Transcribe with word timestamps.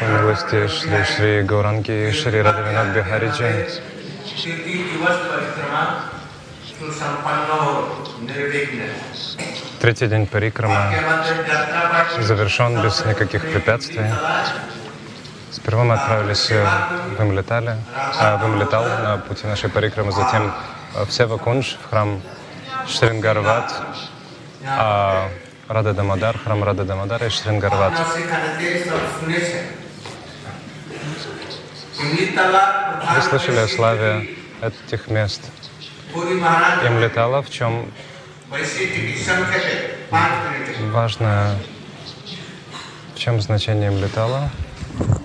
милости 0.00 0.68
Шри 0.68 1.04
Шри 1.04 1.42
Гауранги 1.42 2.12
Шри 2.12 2.40
Радhavinath 2.40 2.94
Бихариджи. 2.94 3.68
Третий 9.80 10.06
день 10.06 10.26
парикрама 10.26 10.92
завершен 12.20 12.82
без 12.82 13.04
никаких 13.04 13.42
препятствий. 13.42 14.06
Сперва 15.50 15.84
мы 15.84 15.94
отправились 15.94 16.50
в 16.50 17.22
Имлетале, 17.22 17.76
а, 18.20 18.36
в 18.36 18.46
Имлетал 18.46 18.84
на 18.84 19.18
пути 19.18 19.46
нашей 19.46 19.70
парикрамы, 19.70 20.12
затем 20.12 20.52
в 20.94 21.10
Севакунж, 21.10 21.76
в 21.82 21.90
храм 21.90 22.20
Шрингарват, 22.88 23.72
а 24.66 25.28
Рада 25.68 25.94
Дамадар, 25.94 26.38
храм 26.38 26.62
Рада 26.62 26.84
Дамадар 26.84 27.24
и 27.24 27.28
Шрингарват. 27.30 27.92
Вы 33.14 33.22
слышали 33.22 33.58
о 33.58 33.68
славе 33.68 34.28
этих 34.60 35.08
мест. 35.08 35.40
Им 36.14 37.00
летало, 37.00 37.42
в 37.42 37.50
чем 37.50 37.90
важно, 40.92 41.56
в 43.14 43.18
чем 43.18 43.40
значение 43.40 43.90
им 43.90 44.02
летало. 44.02 44.50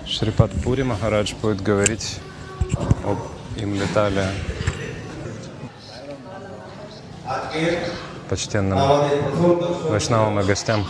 Шрипад 0.06 0.50
Пури 0.64 0.82
Махарадж 0.82 1.34
будет 1.34 1.60
говорить 1.62 2.18
об 3.04 3.18
им 3.56 3.74
летале 3.74 4.26
почтенным 8.30 8.78
вайшнавам 9.88 10.38
и 10.38 10.44
гостям. 10.44 10.86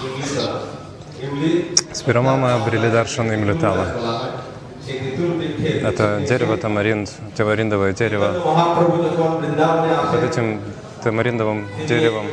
Сперва 1.92 2.36
мы 2.36 2.52
обрели 2.52 2.90
даршан 2.90 3.32
им 3.32 3.44
летало. 3.48 3.86
Это 5.82 6.22
дерево 6.28 6.56
тамаринд, 6.58 7.10
тамариндовое 7.36 7.92
дерево. 7.94 8.28
Под 10.12 10.22
этим 10.22 10.60
тамариндовым 11.02 11.66
деревом 11.88 12.26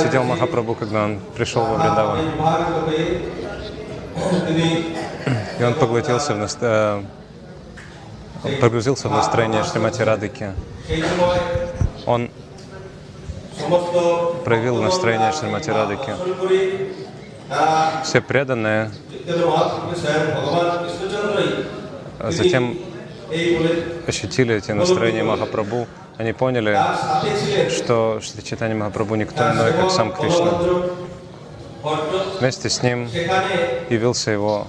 сидел 0.00 0.22
Махапрабху, 0.22 0.74
когда 0.76 1.04
он 1.04 1.18
пришел 1.34 1.64
во 1.64 1.74
Вриндаван. 1.74 2.18
И 5.58 5.64
он 5.64 5.74
поглотился 5.74 6.34
в 6.34 6.38
наст... 6.38 6.58
Э, 6.60 7.02
погрузился 8.60 9.08
в 9.08 9.12
настроение 9.12 9.64
Шримати 9.64 10.02
Радыки. 10.02 10.52
Он 12.06 12.30
проявил 14.44 14.82
настроение 14.82 15.32
Шримати 15.32 15.70
Радыки. 15.70 16.12
Все 18.04 18.20
преданные 18.20 18.90
а 22.18 22.30
затем 22.30 22.78
ощутили 24.06 24.54
эти 24.54 24.72
настроения 24.72 25.22
Махапрабху, 25.22 25.86
они 26.18 26.32
поняли, 26.32 26.78
что 27.70 28.20
Шри 28.20 28.42
Читани 28.42 28.74
Махапрабху 28.74 29.14
никто 29.16 29.50
иной, 29.50 29.72
как 29.72 29.90
сам 29.90 30.12
Кришна. 30.12 30.52
Вместе 32.40 32.70
с 32.70 32.82
ним 32.82 33.08
явился 33.90 34.30
его 34.30 34.66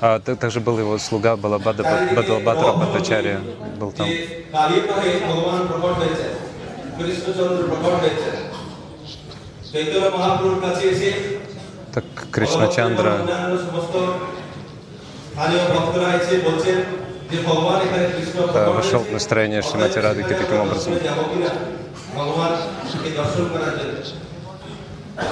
а 0.00 0.20
также 0.20 0.60
был 0.60 0.78
его 0.78 0.98
слуга 0.98 1.36
Балабада 1.36 1.82
Бадалбатра 2.14 2.72
Бхаттачарья 2.72 3.40
был 3.78 3.92
там. 3.92 4.06
Так 11.92 12.04
Кришна 12.30 12.68
Чандра 12.68 13.18
вошел 18.72 19.00
в 19.00 19.12
настроение 19.12 19.62
Шримати 19.62 19.98
Радыки 19.98 20.34
таким 20.34 20.60
образом. 20.60 20.94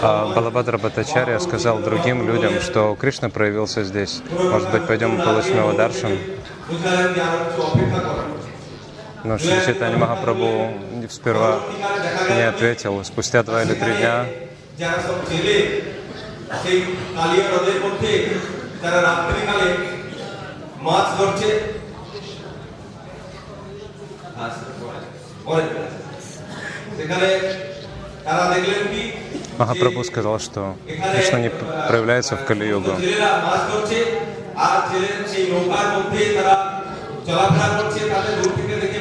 А 0.02 0.32
Балабадра 0.34 0.78
Бхаттачарья 0.78 1.38
сказал 1.38 1.78
другим 1.78 2.26
людям, 2.26 2.60
что 2.60 2.96
Кришна 3.00 3.28
проявился 3.30 3.84
здесь. 3.84 4.22
Может 4.30 4.70
быть, 4.70 4.86
пойдем 4.86 5.16
получим 5.18 5.58
его 5.58 5.72
даршан? 5.72 6.18
Но 9.24 9.38
Шри 9.38 9.54
Чайтани 9.64 9.96
Махапрабху 9.96 10.74
Гурудев 11.04 11.12
сперва 11.12 11.60
не 12.34 12.42
ответил. 12.42 13.04
Спустя 13.04 13.42
два 13.42 13.62
или 13.62 13.74
три 13.74 13.92
дня 13.94 14.26
Махапрабху 29.58 30.04
сказал, 30.04 30.40
что 30.40 30.76
Кришна 30.86 31.40
не 31.40 31.50
проявляется 31.50 32.36
в 32.36 32.44
Кали-югу. 32.44 32.90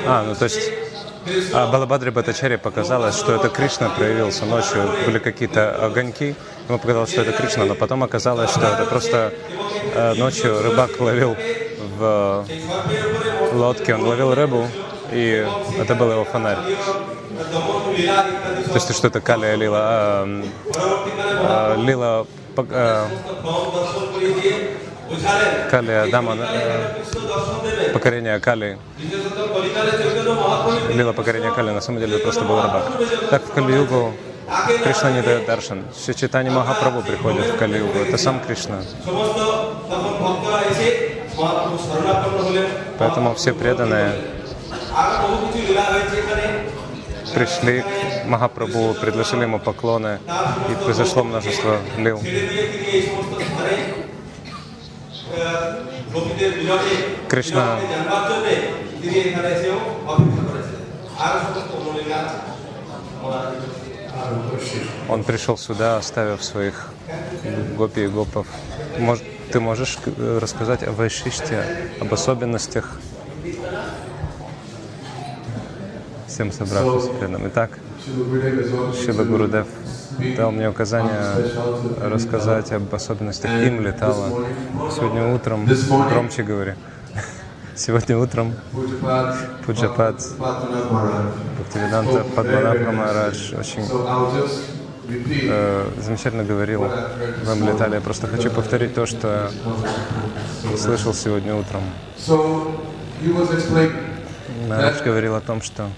А, 0.06 0.24
ну 0.24 0.36
то 0.36 0.44
есть 0.44 0.83
а 1.54 1.72
Балабадри 1.72 2.10
Батачаре 2.10 2.58
показалось, 2.58 3.18
что 3.18 3.34
это 3.34 3.50
Кришна 3.50 3.90
проявился 3.90 4.46
ночью. 4.46 4.90
Были 5.06 5.20
какие-то 5.20 5.86
огоньки, 5.86 6.36
ему 6.68 6.80
показалось, 6.80 7.12
что 7.12 7.22
это 7.22 7.32
Кришна, 7.32 7.66
но 7.66 7.76
потом 7.76 8.04
оказалось, 8.04 8.52
что 8.52 8.62
это 8.62 8.86
просто 8.86 9.34
э, 9.96 10.14
ночью 10.16 10.62
рыбак 10.62 11.00
ловил 11.00 11.36
в 11.98 12.46
лодке, 13.54 13.96
он 13.96 14.04
ловил 14.04 14.34
рыбу, 14.34 14.68
и 15.12 15.46
это 15.80 15.96
был 15.96 16.12
его 16.12 16.26
фонарь. 16.26 16.58
То 18.68 18.76
есть 18.76 18.96
что 18.96 19.08
это 19.08 19.22
Калия 19.22 19.56
лила, 19.56 19.80
а, 19.82 20.44
а, 20.76 21.76
лила 21.78 22.26
а, 22.58 23.08
Калия 25.70 26.08
Дама, 26.08 26.38
покорение 27.94 28.40
Кали, 28.40 28.78
лила 30.94 31.14
покорение 31.14 31.52
Кали, 31.52 31.72
на 31.72 31.82
самом 31.82 32.00
деле 32.00 32.16
это 32.16 32.24
просто 32.24 32.44
был 32.46 32.62
рыбак. 32.62 32.84
Так 33.30 33.44
в 33.44 33.52
Кали-югу 33.54 34.14
Кришна 34.84 35.12
не 35.12 35.22
дает 35.22 35.46
даршан. 35.46 35.84
Читани 36.16 36.50
Махапрабху 36.50 37.02
приходит 37.02 37.46
в 37.46 37.58
Кали-югу, 37.58 38.00
это 38.00 38.18
сам 38.18 38.40
Кришна. 38.40 38.82
Поэтому 42.98 43.36
все 43.36 43.54
преданные 43.54 44.14
пришли 47.34 47.82
к 47.82 48.26
Махапрабху, 48.26 48.96
предложили 49.00 49.42
ему 49.44 49.60
поклоны, 49.60 50.20
и 50.70 50.84
произошло 50.84 51.24
множество 51.24 51.80
лил. 51.98 52.22
Кришна 57.28 57.80
он 65.10 65.24
пришел 65.24 65.58
сюда, 65.58 65.98
оставив 65.98 66.44
своих 66.44 66.90
гопи 67.78 68.06
и 68.06 68.08
гопов. 68.08 68.48
Может, 68.98 69.24
ты 69.52 69.60
можешь 69.60 69.98
э, 70.06 70.40
рассказать 70.42 70.84
о 70.84 70.92
Вайшиште, 70.92 71.64
об 72.00 72.14
особенностях 72.14 73.00
всем 76.28 76.52
собравшимся 76.52 77.10
преданным? 77.10 77.48
Итак, 77.48 77.80
Шила 79.04 79.24
Гурудев 79.24 79.68
дал 80.38 80.52
мне 80.52 80.70
указание 80.70 81.36
рассказать 82.02 82.72
об 82.72 82.94
особенностях 82.94 83.52
им 83.52 83.82
летала. 83.82 84.46
Сегодня 84.96 85.34
утром, 85.34 85.68
громче 86.10 86.44
говори, 86.44 86.74
сегодня 87.76 88.18
утром 88.18 88.54
Пуджапат 89.66 90.22
Бхактивиданта 91.58 92.24
Падманабха 92.36 92.92
Махарадж 92.92 93.56
очень 93.56 93.84
э, 95.50 95.86
замечательно 96.02 96.44
говорил 96.44 96.82
вам 97.46 97.64
летали. 97.68 97.96
Я 97.96 98.02
просто 98.02 98.28
хочу 98.28 98.50
повторить 98.50 98.94
то, 98.94 99.06
что 99.06 99.50
слышал 100.78 101.14
сегодня 101.14 101.56
утром. 101.56 101.82
Марадж 104.68 105.04
говорил 105.04 105.36
о 105.36 105.42
том, 105.42 105.62
что 105.62 105.90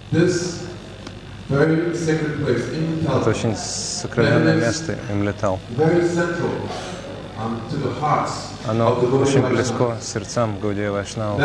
это 1.49 3.29
очень 3.29 3.55
сокровенное 3.55 4.55
место 4.55 4.97
им 5.11 5.23
летал. 5.23 5.59
Оно 8.67 8.93
очень 8.93 9.47
близко 9.47 9.97
сердцам 10.01 10.59
Гаудия 10.59 10.91
Вайшнава. 10.91 11.39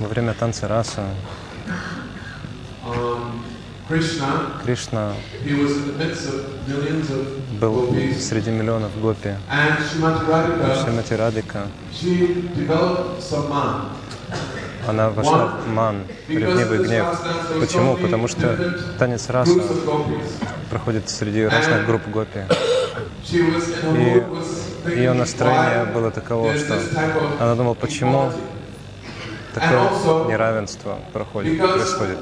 Во 0.00 0.08
время 0.08 0.34
танца 0.34 0.66
раса 0.68 1.02
Кришна 4.64 5.12
был 7.60 7.94
среди 8.18 8.50
миллионов 8.50 8.98
гопи. 9.00 9.34
Шримати 10.82 11.14
Радика, 11.14 11.66
она 14.88 15.10
вошла 15.10 15.46
в 15.64 15.68
ман, 15.68 16.04
ревнивый 16.28 16.78
гнев. 16.84 17.06
Почему? 17.60 17.96
Потому 17.96 18.28
что 18.28 18.74
танец 18.98 19.28
раса 19.28 19.60
проходит 20.70 21.08
среди 21.10 21.44
разных 21.44 21.86
групп 21.86 22.02
гопи. 22.08 22.40
И 23.32 24.22
ее 24.86 25.12
настроение 25.12 25.84
было 25.84 26.10
таково, 26.10 26.54
что 26.56 26.78
она 27.40 27.54
думала, 27.54 27.74
почему 27.74 28.30
такое 29.54 30.26
неравенство 30.28 30.98
проходит, 31.12 31.58
происходит. 31.58 32.18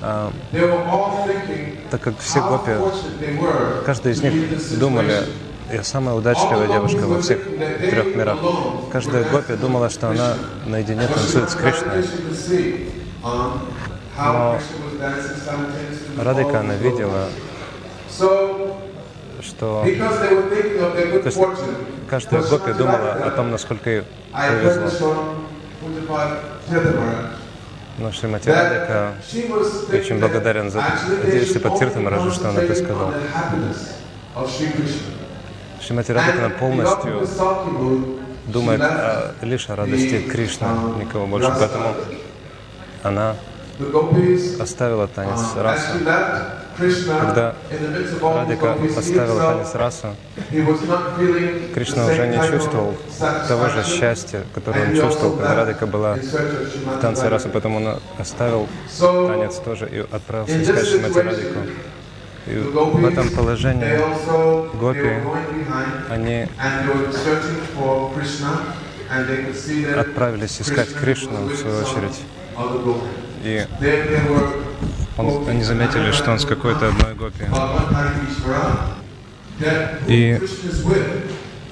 А, 0.00 0.32
так 1.90 2.00
как 2.00 2.18
все 2.18 2.40
гопи, 2.40 2.72
каждый 3.84 4.12
из 4.12 4.22
них 4.22 4.78
думали, 4.78 5.24
я 5.72 5.82
самая 5.82 6.14
удачливая 6.14 6.68
девушка 6.68 7.02
во 7.02 7.20
всех 7.20 7.42
трех 7.44 8.14
мирах. 8.14 8.38
Каждая 8.92 9.24
гопи 9.24 9.54
думала, 9.54 9.90
что 9.90 10.10
она 10.10 10.34
наедине 10.66 11.06
танцует 11.06 11.50
с 11.50 11.54
Кришной. 11.54 12.04
Но 14.16 14.58
Радика, 16.16 16.60
она 16.60 16.74
видела, 16.74 17.28
что 19.42 19.84
каждая 22.08 22.42
гопи 22.42 22.72
думала 22.72 23.12
о 23.12 23.30
том, 23.30 23.50
насколько 23.50 23.90
ей 23.90 24.02
повезло. 24.32 25.36
Но 27.98 28.12
Шримати 28.12 28.48
Радика 28.48 29.14
очень 29.92 30.20
благодарен 30.20 30.70
за 30.70 30.84
Надеюсь, 31.24 31.60
под 31.60 31.78
Тиртамараджу, 31.78 32.30
что 32.30 32.48
он 32.48 32.58
это 32.58 32.74
сказал. 32.74 33.12
Шримати 35.80 36.12
Радика 36.12 36.38
она 36.44 36.50
полностью 36.50 37.26
думает 38.46 38.80
о, 38.80 39.34
лишь 39.42 39.68
о 39.68 39.76
радости 39.76 40.20
Кришны, 40.20 40.66
никого 40.98 41.26
больше. 41.26 41.52
Поэтому 41.58 41.94
она 43.02 43.34
оставила 44.60 45.08
танец 45.08 45.40
раса. 45.56 46.64
Когда 46.78 47.54
Радика 48.22 48.76
оставила 48.96 49.40
танец 49.40 49.74
раса, 49.74 50.14
Кришна 51.74 52.06
уже 52.06 52.26
не 52.28 52.36
чувствовал 52.48 52.94
того 53.48 53.68
же 53.68 53.84
счастья, 53.84 54.44
которое 54.54 54.88
он 54.88 54.96
чувствовал, 54.96 55.36
когда 55.36 55.54
Радика 55.56 55.86
была 55.86 56.14
в 56.14 57.00
танце 57.00 57.28
раса, 57.28 57.48
поэтому 57.48 57.78
он 57.78 58.00
оставил 58.18 58.68
танец 58.98 59.56
тоже 59.56 59.88
и 59.88 59.98
отправился 59.98 60.62
искать 60.62 60.86
Шимати 60.86 61.18
Радику. 61.18 61.60
И 62.46 62.56
в 62.56 63.04
этом 63.04 63.28
положении 63.30 63.98
гопи, 64.78 65.20
они 66.10 66.46
отправились 69.96 70.60
искать 70.60 70.94
Кришну, 70.94 71.48
в 71.48 71.56
свою 71.56 71.78
очередь. 71.78 72.20
И 73.42 73.66
он, 75.18 75.48
они 75.48 75.62
заметили, 75.62 76.12
что 76.12 76.30
он 76.32 76.38
с 76.38 76.44
какой-то 76.44 76.88
одной 76.88 77.14
гопи. 77.14 77.44
И 80.06 80.40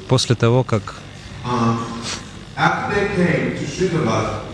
после 0.08 0.34
того, 0.34 0.64
как 0.64 0.96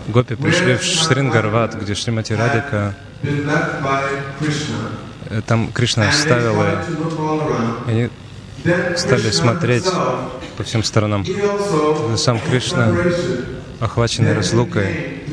гопи 0.07 0.35
пришли 0.35 0.75
в 0.75 0.83
Шрингарват, 0.83 1.75
где 1.75 1.95
Шримати 1.95 2.33
Радика, 2.33 2.95
э, 5.29 5.41
там 5.47 5.71
Кришна 5.71 6.09
оставил 6.09 6.61
ее, 6.61 6.77
они 7.87 8.09
стали 8.95 9.31
смотреть 9.31 9.85
по 10.57 10.63
всем 10.63 10.83
сторонам. 10.83 11.25
Сам 12.17 12.39
Кришна, 12.39 12.93
охваченный 13.79 14.33
разлукой, 14.35 15.23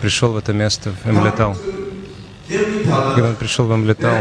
пришел 0.00 0.32
в 0.32 0.36
это 0.38 0.52
место, 0.52 0.92
в 1.04 1.10
Эмлетал. 1.10 1.56
Когда 3.14 3.28
он 3.28 3.36
пришел 3.36 3.66
в 3.66 3.72
Амлетал, 3.72 4.16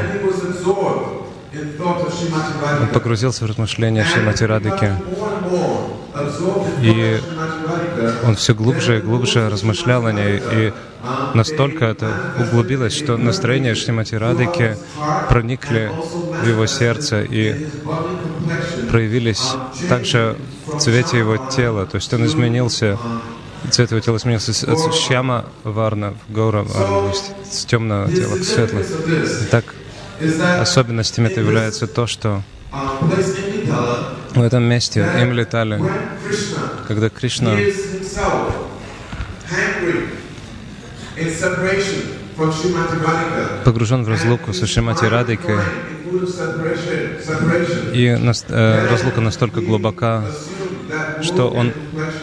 он 2.82 2.88
погрузился 2.94 3.46
в 3.46 3.48
размышления 3.48 4.06
Шримати 4.06 4.44
Радыки. 4.44 4.94
И 6.82 7.20
он 8.26 8.36
все 8.36 8.54
глубже 8.54 9.00
и 9.00 9.02
глубже 9.02 9.50
размышлял 9.50 10.06
о 10.06 10.14
ней. 10.14 10.42
И 10.52 10.74
настолько 11.34 11.86
это 11.86 12.12
углубилось, 12.40 12.94
что 12.94 13.18
настроение 13.18 13.74
Шримати 13.74 14.16
Радыки 14.16 14.78
проникли 15.28 15.92
в 16.44 16.48
его 16.48 16.68
сердце 16.68 17.24
и 17.24 17.68
проявились 18.92 19.56
также 19.88 20.36
в 20.68 20.78
цвете 20.78 21.18
его 21.18 21.38
тела. 21.38 21.88
То 21.88 21.96
есть 21.96 22.14
он 22.14 22.26
изменился 22.26 22.98
цвет 23.70 23.92
его 23.92 24.00
тела 24.02 24.18
изменился 24.18 24.52
от 24.72 24.94
щама 24.94 25.46
варна 25.64 26.14
в 26.28 26.34
гаура 26.34 26.64
варна, 26.64 27.14
с 27.50 27.66
темного 27.66 28.12
тела 28.12 28.38
к 28.38 28.44
светлому. 28.44 28.86
Так 29.52 29.76
особенностями 30.60 31.28
это 31.28 31.40
является 31.42 31.88
то, 31.88 32.08
что 32.08 32.44
в 34.36 34.42
этом 34.42 34.64
месте 34.64 35.08
им 35.22 35.34
летали, 35.34 35.82
когда 36.88 37.10
Кришна 37.10 37.56
погружен 43.66 44.04
в 44.04 44.10
разлуку 44.10 44.54
со 44.54 44.68
Шримати 44.68 45.06
Радикой, 45.06 45.60
и 47.94 48.06
э, 48.08 48.88
разлука 48.90 49.22
настолько 49.22 49.62
глубока, 49.62 50.24
что 51.22 51.50
он 51.50 51.74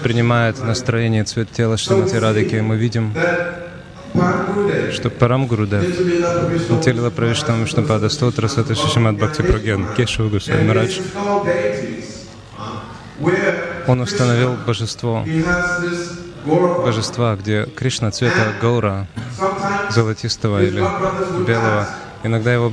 принимает 0.03 0.63
настроение 0.63 1.25
цвет 1.25 1.51
тела 1.51 1.77
Шримати 1.77 2.17
Радики. 2.17 2.57
Мы 2.57 2.77
видим, 2.77 3.15
что 4.93 5.11
Парам 5.11 5.47
Гурудев, 5.47 5.85
Телила 6.83 7.11
Правиштам 7.11 7.63
Вишнапада 7.63 8.09
Стотра 8.09 8.49
Сата 8.49 8.75
Шишимат 8.75 9.17
Бхакти 9.17 9.43
Праген, 9.43 9.87
Кешава 9.97 10.29
Гусай 10.29 10.65
Марадж, 10.65 11.01
он 13.87 14.01
установил 14.01 14.57
божество, 14.67 15.25
божества, 16.85 17.37
где 17.37 17.67
Кришна 17.77 18.11
цвета 18.11 18.53
Гаура, 18.61 19.07
золотистого 19.91 20.63
или 20.63 20.81
белого, 21.47 21.89
Иногда 22.27 22.53
его 22.53 22.73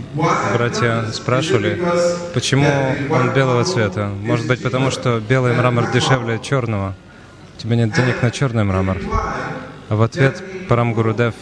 братья 0.52 1.06
спрашивали, 1.14 1.80
почему 2.34 2.68
он 3.12 3.34
белого 3.36 3.64
цвета. 3.64 4.08
Может 4.08 4.48
быть, 4.48 4.64
потому 4.64 4.90
что 4.90 5.20
белый 5.20 5.54
мрамор 5.54 5.92
дешевле 5.92 6.40
черного. 6.40 6.96
У 7.56 7.62
тебя 7.62 7.76
нет 7.76 7.94
денег 7.94 8.24
на 8.24 8.32
черный 8.32 8.64
мрамор. 8.64 8.98
А 9.90 9.96
в 9.96 10.02
ответ 10.02 10.44
Парам 10.68 10.94
Гурудев 10.96 11.36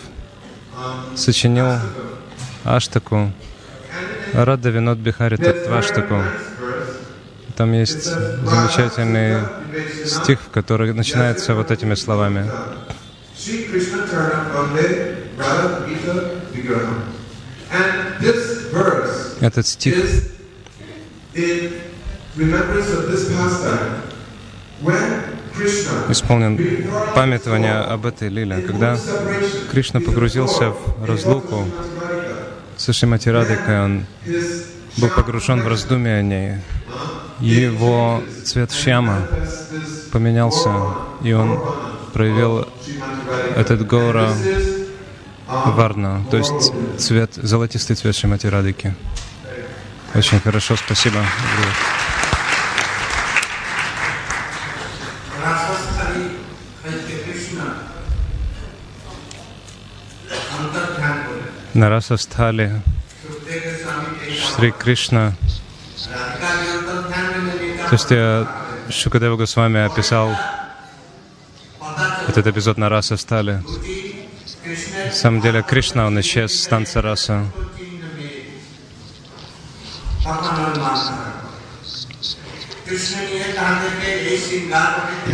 сочинил 1.15 1.67
Аштаку, 2.65 3.31
Рада 4.33 4.69
Винод 4.71 4.97
Бихари 4.97 5.37
Татваштаку. 5.37 6.21
Там 7.55 7.71
есть 7.71 8.03
замечательный 8.03 9.39
стих, 10.05 10.39
который 10.51 10.93
начинается 10.93 11.55
вот 11.55 11.71
этими 11.71 11.95
словами. 11.95 12.45
Этот 19.39 19.67
стих. 19.67 19.95
исполнен 26.09 26.57
памятование 27.15 27.79
об 27.79 28.05
этой 28.05 28.29
лиле, 28.29 28.61
когда 28.61 28.97
Кришна 29.71 29.99
погрузился 29.99 30.71
в 30.71 31.05
разлуку 31.05 31.65
с 32.77 32.91
Шримати 32.91 33.29
Радикой, 33.29 33.83
он 33.83 34.05
был 34.97 35.09
погружен 35.09 35.61
в 35.61 35.67
раздумие 35.67 36.19
о 36.19 36.21
ней. 36.21 36.55
Его 37.39 38.21
цвет 38.43 38.71
шьяма 38.71 39.27
поменялся, 40.11 40.71
и 41.23 41.33
он 41.33 41.59
проявил 42.13 42.67
этот 43.55 43.85
гора 43.87 44.29
варна, 45.51 46.23
то 46.31 46.37
есть 46.37 46.73
цвет, 46.97 47.33
золотистый 47.35 47.95
цвет 47.95 48.15
Шимати 48.15 48.47
Радики. 48.47 48.95
Очень 50.13 50.39
хорошо, 50.39 50.75
спасибо. 50.75 51.19
На 61.73 61.89
Расастхале 61.89 62.81
Шри 64.35 64.71
Кришна. 64.71 65.33
То 67.89 67.95
есть 67.95 68.11
я 68.11 68.47
Шукадева 68.89 69.37
Госвами 69.37 69.79
описал 69.85 70.35
этот 72.27 72.47
эпизод 72.47 72.77
на 72.77 72.89
Расастале 72.89 73.63
На 75.11 75.17
самом 75.17 75.41
деле 75.41 75.61
Кришна, 75.61 76.07
он 76.07 76.17
исчез 76.21 76.57
с 76.57 76.67
танца 76.67 77.01
раса. 77.01 77.45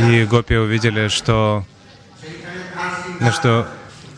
И 0.09 0.25
гопи 0.25 0.55
увидели, 0.55 1.09
что 1.09 1.63
между 3.19 3.67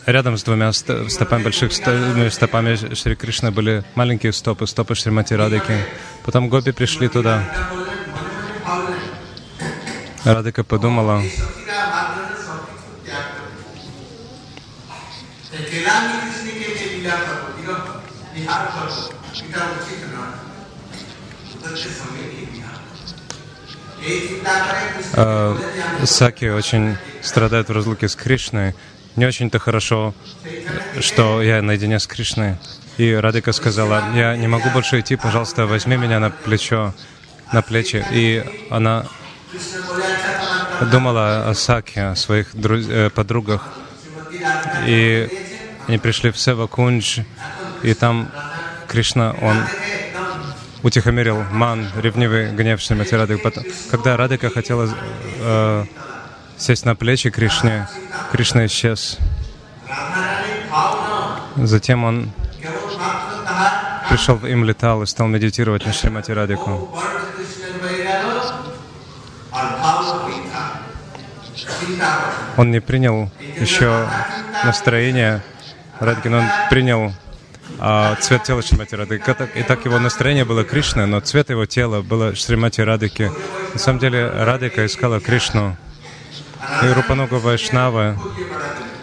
рядом 0.06 0.38
с 0.38 0.44
двумя 0.44 0.72
стопами, 0.72 1.42
больших 1.42 1.74
стопами 1.74 2.94
Шри 2.94 3.14
Кришны 3.14 3.50
были 3.50 3.84
маленькие 3.94 4.32
стопы, 4.32 4.66
стопы 4.66 4.94
Шримати 4.94 5.34
Радыки. 5.34 5.76
Потом 6.24 6.48
гопи 6.48 6.72
пришли 6.72 7.08
туда. 7.08 7.44
Радыка 10.24 10.64
подумала, 10.64 11.22
а, 25.14 25.56
Саки 26.04 26.46
очень 26.46 26.96
страдает 27.22 27.68
в 27.68 27.72
разлуке 27.72 28.08
с 28.08 28.16
Кришной. 28.16 28.74
Не 29.14 29.26
очень-то 29.26 29.60
хорошо, 29.60 30.12
что 30.98 31.40
я 31.42 31.62
наедине 31.62 32.00
с 32.00 32.06
Кришной. 32.06 32.56
И 32.96 33.12
Радика 33.12 33.52
сказала, 33.52 34.12
я 34.14 34.36
не 34.36 34.48
могу 34.48 34.70
больше 34.70 34.98
идти, 34.98 35.14
пожалуйста, 35.14 35.66
возьми 35.66 35.96
меня 35.96 36.18
на 36.18 36.30
плечо, 36.30 36.94
на 37.52 37.62
плечи. 37.62 38.04
И 38.10 38.44
она 38.70 39.06
думала 40.90 41.48
о 41.48 41.54
Саке, 41.54 42.02
о 42.06 42.16
своих 42.16 42.56
друз... 42.56 42.86
Э, 42.88 43.10
подругах. 43.10 43.68
И 44.86 45.49
они 45.90 45.98
пришли 45.98 46.30
в 46.30 46.38
Сева 46.38 46.68
Кундж, 46.68 47.18
и 47.82 47.94
там 47.94 48.30
Кришна, 48.86 49.34
он 49.42 49.56
утихомирил 50.84 51.42
ман, 51.50 51.88
ревнивый, 51.96 52.52
гнев 52.52 52.80
Шримати 52.80 53.16
Радык. 53.16 53.42
Когда 53.90 54.16
Радыка 54.16 54.50
хотела 54.50 54.88
э, 55.40 55.84
сесть 56.56 56.84
на 56.84 56.94
плечи 56.94 57.30
Кришне, 57.30 57.88
Кришна 58.30 58.66
исчез. 58.66 59.18
Затем 61.56 62.04
он 62.04 62.30
пришел 64.08 64.36
в 64.36 64.46
им 64.46 64.64
летал 64.64 65.02
и 65.02 65.06
стал 65.06 65.26
медитировать 65.26 65.84
на 65.86 65.92
Шримати 65.92 66.30
Радику. 66.30 66.88
Он 72.56 72.70
не 72.70 72.80
принял 72.80 73.28
еще 73.58 74.06
настроение 74.64 75.42
Радики, 76.00 76.28
но 76.28 76.38
он 76.38 76.44
принял 76.70 77.12
а, 77.78 78.14
цвет 78.16 78.42
тела 78.42 78.62
Шримати 78.62 78.94
Радыки. 78.94 79.34
И 79.54 79.62
так 79.62 79.84
его 79.84 79.98
настроение 79.98 80.44
было 80.44 80.64
Кришна, 80.64 81.06
но 81.06 81.20
цвет 81.20 81.50
его 81.50 81.66
тела 81.66 82.02
было 82.02 82.34
Шримати 82.34 82.80
Радыки. 82.80 83.30
На 83.72 83.78
самом 83.78 83.98
деле 83.98 84.28
Радика 84.28 84.86
искала 84.86 85.20
Кришну. 85.20 85.76
И 86.82 86.86
Рупануга 86.88 87.34
Вайшнавы 87.34 88.18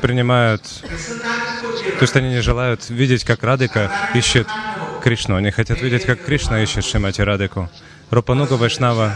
принимают, 0.02 0.64
то 0.64 2.02
есть 2.02 2.16
они 2.16 2.30
не 2.30 2.42
желают 2.42 2.90
видеть, 2.90 3.24
как 3.24 3.44
Радика 3.44 3.92
ищет 4.14 4.48
Кришну. 5.04 5.36
Они 5.36 5.52
хотят 5.52 5.82
видеть, 5.82 6.06
как 6.06 6.24
Кришна 6.24 6.62
ищет 6.62 6.86
Шримати 6.86 7.22
Радику. 7.22 7.70
Рупануга 8.10 8.54
Вайшнава 8.54 9.16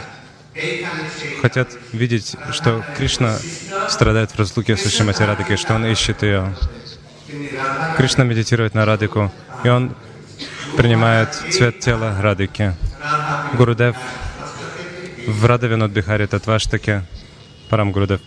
хотят 1.42 1.70
видеть, 1.94 2.36
что 2.52 2.84
Кришна 2.98 3.38
страдает 3.90 4.32
в 4.32 4.40
разлуке 4.40 4.76
с 4.76 4.92
Шримати 4.92 5.24
Радикой, 5.24 5.58
что 5.58 5.76
он 5.76 5.86
ищет 5.86 6.24
ее. 6.24 6.56
Кришна 7.98 8.24
медитирует 8.24 8.74
на 8.74 8.86
Радику, 8.86 9.32
и 9.64 9.70
он 9.70 9.96
принимает 10.76 11.34
цвет 11.34 11.80
тела 11.80 12.18
Радики. 12.20 12.76
Гурудев 13.54 13.96
в 15.28 15.46
Радавинот 15.46 15.92
Бихаре 15.92 16.28
Татваштаке, 16.28 17.04
Парам 17.70 17.92
Гурудев, 17.92 18.22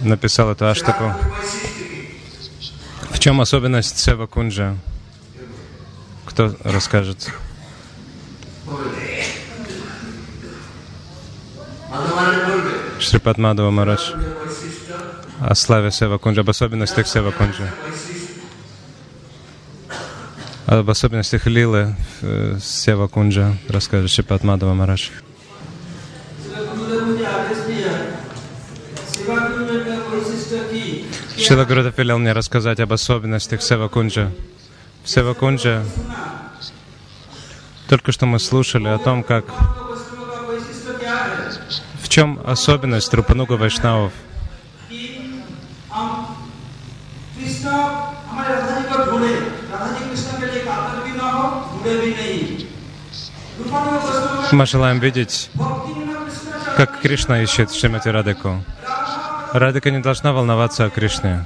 написал 0.00 0.50
эту 0.50 0.68
аштаку. 0.68 1.14
В 3.10 3.18
чем 3.18 3.40
особенность 3.40 3.98
Сева 3.98 4.26
Кунджа? 4.26 4.76
Кто 6.26 6.54
расскажет? 6.62 7.30
Шрипат 13.00 13.38
Мадава 13.38 13.70
Марадж 13.70 14.12
о 15.40 15.54
славе 15.54 15.90
Сева 15.90 16.18
Кунджа, 16.18 16.40
об 16.40 16.50
особенностях 16.50 17.06
Сева 17.06 17.30
Кунджа, 17.30 17.70
об 20.66 20.90
особенностях 20.90 21.46
Лилы 21.46 21.94
э, 22.22 22.58
Сева 22.60 23.08
Кунджа 23.08 23.56
расскажет 23.68 24.10
Шрипат 24.10 24.44
Мадава 24.44 24.74
Марадж. 24.74 25.10
Шила 31.38 31.64
Гурудев 31.64 31.96
велел 31.96 32.18
мне 32.18 32.32
рассказать 32.32 32.80
об 32.80 32.92
особенностях 32.92 33.62
Сева 33.62 33.88
Кунджа. 33.88 34.30
Сева 35.04 35.34
Кунджа 35.34 35.84
только 37.88 38.12
что 38.12 38.26
мы 38.26 38.38
слушали 38.38 38.88
о 38.88 38.98
том, 38.98 39.22
как 39.22 39.46
в 42.02 42.08
чем 42.08 42.40
особенность 42.44 43.14
Рупануга 43.14 43.52
Вайшнавов. 43.52 44.12
Мы 54.50 54.66
желаем 54.66 54.98
видеть, 54.98 55.50
как 56.76 57.00
Кришна 57.00 57.42
ищет 57.42 57.72
Шримати 57.72 58.08
Радику. 58.08 58.62
Радика 59.52 59.90
не 59.90 59.98
должна 59.98 60.32
волноваться 60.32 60.84
о 60.84 60.90
Кришне. 60.90 61.44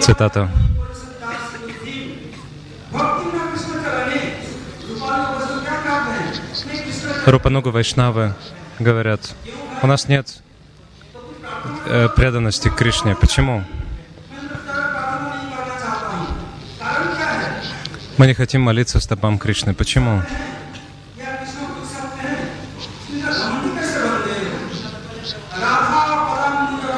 Цитата. 0.00 0.48
Рупануга 7.26 7.68
Вайшнавы 7.68 8.34
говорят, 8.78 9.34
у 9.82 9.86
нас 9.86 10.08
нет 10.08 10.42
э, 11.86 12.08
преданности 12.08 12.68
Кришне. 12.68 13.14
Почему? 13.16 13.64
Мы 18.16 18.28
не 18.28 18.34
хотим 18.34 18.62
молиться 18.62 19.00
стопам 19.00 19.38
Кришны. 19.38 19.74
Почему? 19.74 20.22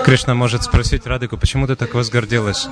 Кришна 0.04 0.35
может 0.35 0.62
спросить 0.62 1.06
Радику, 1.06 1.37
почему 1.37 1.66
ты 1.66 1.75
так 1.75 1.94
возгордилась? 1.94 2.68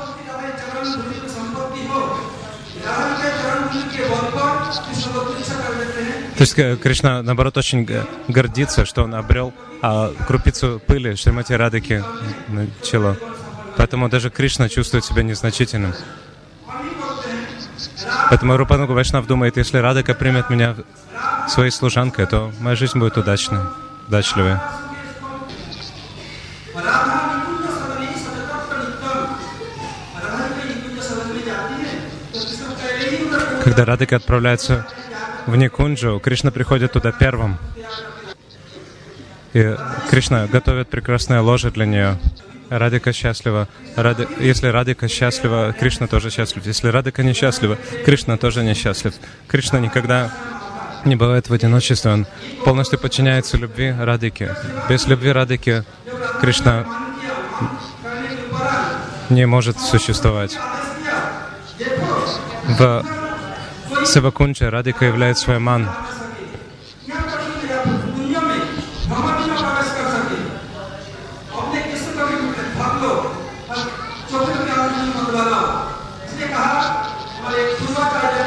То 6.37 6.41
есть 6.41 6.59
э, 6.59 6.77
Кришна, 6.77 7.23
наоборот, 7.23 7.57
очень 7.57 7.89
гордится, 8.29 8.85
что 8.85 9.05
он 9.05 9.15
обрел 9.15 9.55
а, 9.83 10.13
крупицу 10.27 10.81
пыли 10.87 11.15
Шримати 11.15 11.55
Радыки 11.55 12.05
на 12.49 12.67
чело. 12.83 13.17
Поэтому 13.77 14.09
даже 14.09 14.31
Кришна 14.31 14.69
чувствует 14.69 15.05
себя 15.05 15.23
незначительным. 15.23 15.95
Поэтому 18.31 18.57
Рупануга 18.57 18.93
Вайшнав 18.93 19.27
думает, 19.27 19.57
если 19.57 19.79
Радыка 19.79 20.15
примет 20.15 20.51
меня 20.51 20.77
своей 21.49 21.71
служанкой, 21.71 22.27
то 22.27 22.53
моя 22.61 22.77
жизнь 22.77 22.99
будет 22.99 23.17
удачной, 23.17 23.61
удачливой. 24.09 24.57
Когда 33.63 33.85
Радыка 33.85 34.17
отправляется 34.17 34.87
в 35.47 35.57
Никунджу, 35.57 36.21
Кришна 36.23 36.51
приходит 36.51 36.93
туда 36.93 37.13
первым. 37.13 37.59
И 39.53 39.77
Кришна 40.11 40.47
готовит 40.47 40.89
прекрасное 40.89 41.41
ложе 41.41 41.71
для 41.71 41.87
нее. 41.87 42.19
Радика 42.71 43.13
счастлива. 43.13 43.69
Ради... 43.97 44.27
Если 44.41 44.69
Радика 44.69 45.09
счастлива, 45.09 45.73
Кришна 45.79 46.07
тоже 46.07 46.31
счастлив. 46.31 46.67
Если 46.67 46.89
Радика 46.89 47.23
несчастлива, 47.23 47.79
Кришна 48.05 48.37
тоже 48.37 48.63
несчастлив. 48.65 49.15
Кришна 49.49 49.81
никогда 49.81 50.31
не 51.05 51.17
бывает 51.17 51.49
в 51.49 51.53
одиночестве. 51.53 52.11
Он 52.13 52.27
полностью 52.65 52.99
подчиняется 52.99 53.57
любви 53.57 53.95
Радики. 53.97 54.51
Без 54.89 55.07
любви 55.07 55.33
Радики 55.33 55.85
Кришна 56.41 56.85
не 59.31 59.47
может 59.47 59.79
существовать. 59.79 60.59
В 62.67 63.05
Севакунча 64.07 64.71
Радика 64.71 65.05
является 65.05 65.45
свой 65.45 65.59
ман. 65.59 65.89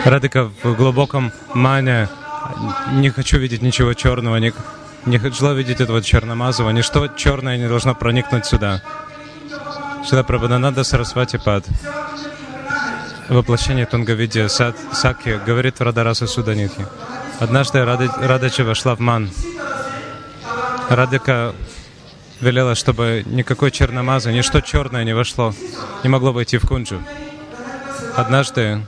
Радика 0.07 0.49
в 0.63 0.73
глубоком 0.75 1.33
мане 1.53 2.07
не 2.93 3.09
хочу 3.09 3.37
видеть 3.39 3.61
ничего 3.61 3.93
черного, 3.93 4.37
не, 4.37 4.53
не 5.05 5.17
хочу 5.17 5.53
видеть 5.53 5.81
этого 5.81 6.01
черномазого, 6.01 6.69
ничто 6.69 7.09
черное 7.09 7.57
не 7.57 7.67
должно 7.67 7.93
проникнуть 7.93 8.45
сюда. 8.45 8.81
Шила 10.09 10.23
Прабхананда 10.23 10.85
Сарасвати 10.85 11.37
Пад. 11.43 11.65
Воплощение 13.27 13.85
Тунгавидия 13.85 14.47
Сад, 14.47 14.77
Саки 14.93 15.41
говорит 15.45 15.79
в 15.79 15.83
Радараса 15.83 16.25
Суданитхи. 16.25 16.85
Однажды 17.41 17.83
Рады, 17.83 18.09
Радачи 18.17 18.61
вошла 18.61 18.95
в 18.95 18.99
Ман. 18.99 19.29
Радика 20.87 21.53
велела, 22.39 22.75
чтобы 22.75 23.23
никакой 23.25 23.71
черномаза, 23.71 24.31
ничто 24.31 24.61
черное 24.61 25.03
не 25.03 25.13
вошло, 25.13 25.53
не 26.03 26.09
могло 26.09 26.31
войти 26.31 26.57
в 26.57 26.65
Кунджу. 26.65 27.03
Однажды 28.15 28.85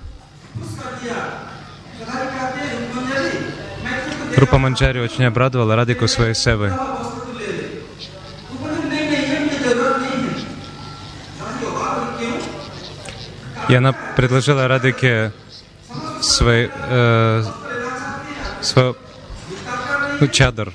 Рупа 4.40 4.58
Манджари 4.58 5.02
очень 5.02 5.26
обрадовала 5.26 5.76
Радику 5.76 6.08
своей 6.08 6.34
севы. 6.34 6.72
И 13.68 13.76
она 13.76 13.92
предложила 14.16 14.66
Радике 14.70 15.34
свой, 16.22 16.72
э, 16.74 17.44
свой 18.62 18.96
ну, 20.22 20.28
чадр. 20.28 20.72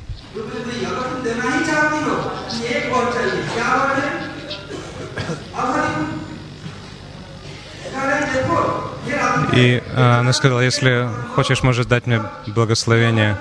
И 9.54 9.80
э, 9.84 10.18
она 10.18 10.32
сказала, 10.32 10.60
если 10.60 11.08
хочешь, 11.34 11.62
можешь 11.62 11.86
дать 11.86 12.06
мне 12.06 12.20
благословение. 12.48 13.36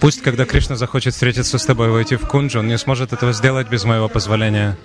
Пусть, 0.00 0.22
когда 0.22 0.44
Кришна 0.46 0.76
захочет 0.76 1.14
встретиться 1.14 1.58
с 1.58 1.64
тобой 1.64 1.90
войти 1.90 2.16
в 2.16 2.26
кунджу, 2.26 2.58
он 2.60 2.68
не 2.68 2.78
сможет 2.78 3.12
этого 3.12 3.32
сделать 3.32 3.68
без 3.68 3.84
моего 3.84 4.08
позволения. 4.08 4.76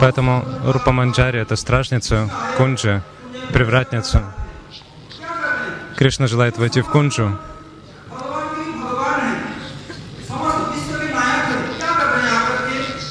Поэтому 0.00 0.44
Рупа 0.64 0.92
Манджари— 0.92 1.40
это 1.40 1.56
стражница 1.56 2.30
кунджи, 2.56 3.02
привратница. 3.52 4.34
Кришна 5.96 6.26
желает 6.26 6.58
войти 6.58 6.80
в 6.82 6.88
кунджу. 6.88 7.38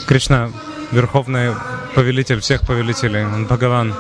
Кришна— 0.08 0.52
верховный 0.92 1.56
повелитель 1.96 2.40
всех 2.40 2.62
повелителей, 2.62 3.26
он 3.26 3.46
Бхагаван. 3.46 3.94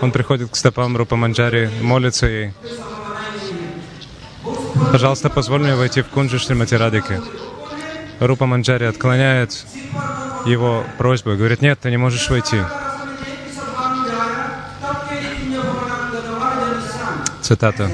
Он 0.00 0.12
приходит 0.12 0.50
к 0.50 0.56
стопам 0.56 0.96
Рупа 0.96 1.16
Манджари, 1.16 1.70
молится 1.82 2.26
ей. 2.26 2.52
Пожалуйста, 4.92 5.28
позволь 5.28 5.60
мне 5.60 5.74
войти 5.74 6.02
в 6.02 6.06
кунджи 6.06 6.38
Шримати 6.38 6.74
Радики. 6.74 7.20
Рупа 8.20 8.46
Манджари 8.46 8.84
отклоняет 8.84 9.66
его 10.46 10.84
просьбу 10.96 11.32
и 11.32 11.36
говорит, 11.36 11.62
нет, 11.62 11.78
ты 11.80 11.90
не 11.90 11.96
можешь 11.96 12.30
войти. 12.30 12.62
Цитата. 17.42 17.90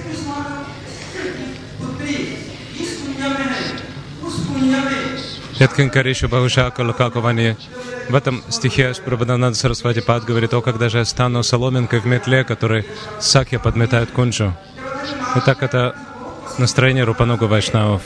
Яткинкаришу 5.58 6.28
Бахушака 6.28 6.82
Лукаковани. 6.82 7.56
В 8.08 8.14
этом 8.14 8.42
стихе 8.48 8.92
Прабхадананда 9.04 9.56
Сарасвати 9.56 10.00
Пад 10.00 10.24
говорит, 10.24 10.52
о, 10.52 10.60
когда 10.60 10.88
же 10.88 10.98
я 10.98 11.04
стану 11.04 11.42
соломинкой 11.42 12.00
в 12.00 12.06
метле, 12.06 12.44
который 12.44 12.84
сакья 13.20 13.58
подметает 13.58 14.10
кунджу. 14.10 14.52
Итак, 15.36 15.62
это 15.62 15.94
настроение 16.58 17.04
Рупануга 17.04 17.44
Вайшнавов. 17.44 18.02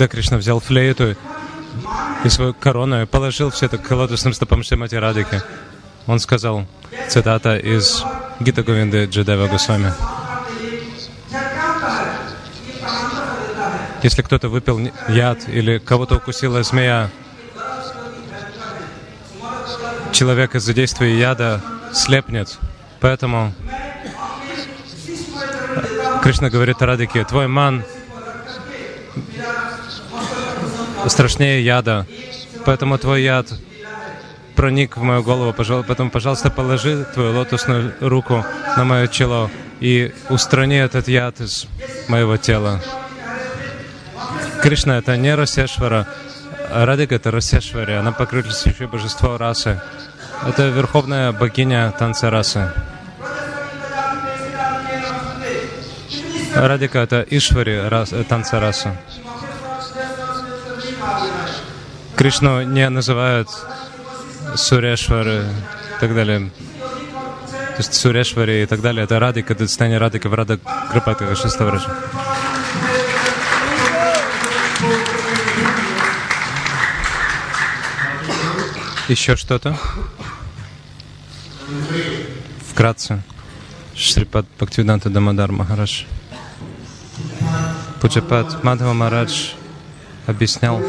Когда 0.00 0.16
Кришна 0.16 0.38
взял 0.38 0.60
флейту 0.60 1.14
и 2.24 2.28
свою 2.30 2.54
корону 2.54 3.02
и 3.02 3.04
положил 3.04 3.50
все 3.50 3.66
это 3.66 3.76
к 3.76 3.90
лотосным 3.90 4.32
стопам 4.32 4.62
Шримати 4.62 4.94
Радики, 4.94 5.42
он 6.06 6.18
сказал, 6.20 6.64
цитата 7.10 7.58
из 7.58 8.02
Гита 8.40 8.62
Говинды 8.62 9.04
Джедева 9.04 9.46
Госвами. 9.48 9.92
Если 14.02 14.22
кто-то 14.22 14.48
выпил 14.48 14.90
яд 15.08 15.46
или 15.46 15.76
кого-то 15.76 16.16
укусила 16.16 16.62
змея, 16.62 17.10
человек 20.12 20.54
из-за 20.54 20.72
действия 20.72 21.18
яда 21.18 21.60
слепнет. 21.92 22.58
Поэтому 23.00 23.52
Кришна 26.22 26.48
говорит 26.48 26.80
Радике, 26.80 27.22
твой 27.26 27.48
ман 27.48 27.84
страшнее 31.06 31.64
яда, 31.64 32.06
поэтому 32.64 32.98
твой 32.98 33.22
яд 33.22 33.46
проник 34.54 34.96
в 34.96 35.02
мою 35.02 35.22
голову, 35.22 35.52
пожалуйста, 35.52 35.88
поэтому, 35.88 36.10
пожалуйста, 36.10 36.50
положи 36.50 37.06
твою 37.14 37.38
лотосную 37.38 37.94
руку 38.00 38.44
на 38.76 38.84
мое 38.84 39.06
чело 39.08 39.50
и 39.80 40.12
устрани 40.28 40.76
этот 40.76 41.08
яд 41.08 41.40
из 41.40 41.66
моего 42.08 42.36
тела. 42.36 42.80
Кришна— 44.62 44.98
это 44.98 45.16
не 45.16 45.34
Расешвара, 45.34 46.06
Радика— 46.70 47.14
это 47.16 47.30
Расешвари, 47.30 47.92
она 47.92 48.12
покровительствующее 48.12 48.86
божество 48.86 49.38
расы. 49.38 49.80
Это 50.46 50.68
верховная 50.68 51.32
богиня 51.32 51.92
танца 51.98 52.30
расы. 52.30 52.72
Радика— 56.54 56.98
это 57.00 57.26
Ишвари 57.28 57.88
рас, 57.88 58.12
танца 58.28 58.60
расы. 58.60 58.96
Кришну 62.20 62.60
не 62.60 62.86
называют 62.90 63.48
Сурешвары 64.54 65.46
и 65.96 66.00
так 66.00 66.14
далее. 66.14 66.50
То 66.78 67.76
есть 67.78 67.94
Сурешвари 67.94 68.62
и 68.62 68.66
так 68.66 68.82
далее. 68.82 69.04
Это 69.04 69.18
Радика, 69.18 69.54
это 69.54 69.66
состояние 69.66 69.98
Радика 69.98 70.28
в 70.28 70.34
Рада 70.34 70.60
Крипатика 70.92 71.34
Шеставраджа. 71.34 71.88
Еще 79.08 79.34
что-то? 79.34 79.78
Вкратце. 82.70 83.22
Шрипад 83.96 84.44
Бхактивиданта 84.58 85.08
Дамадар 85.08 85.52
Махарадж. 85.52 86.02
Пуджапат 88.02 88.62
Мадхава 88.62 88.92
Марадж 88.92 89.52
объяснял, 90.26 90.82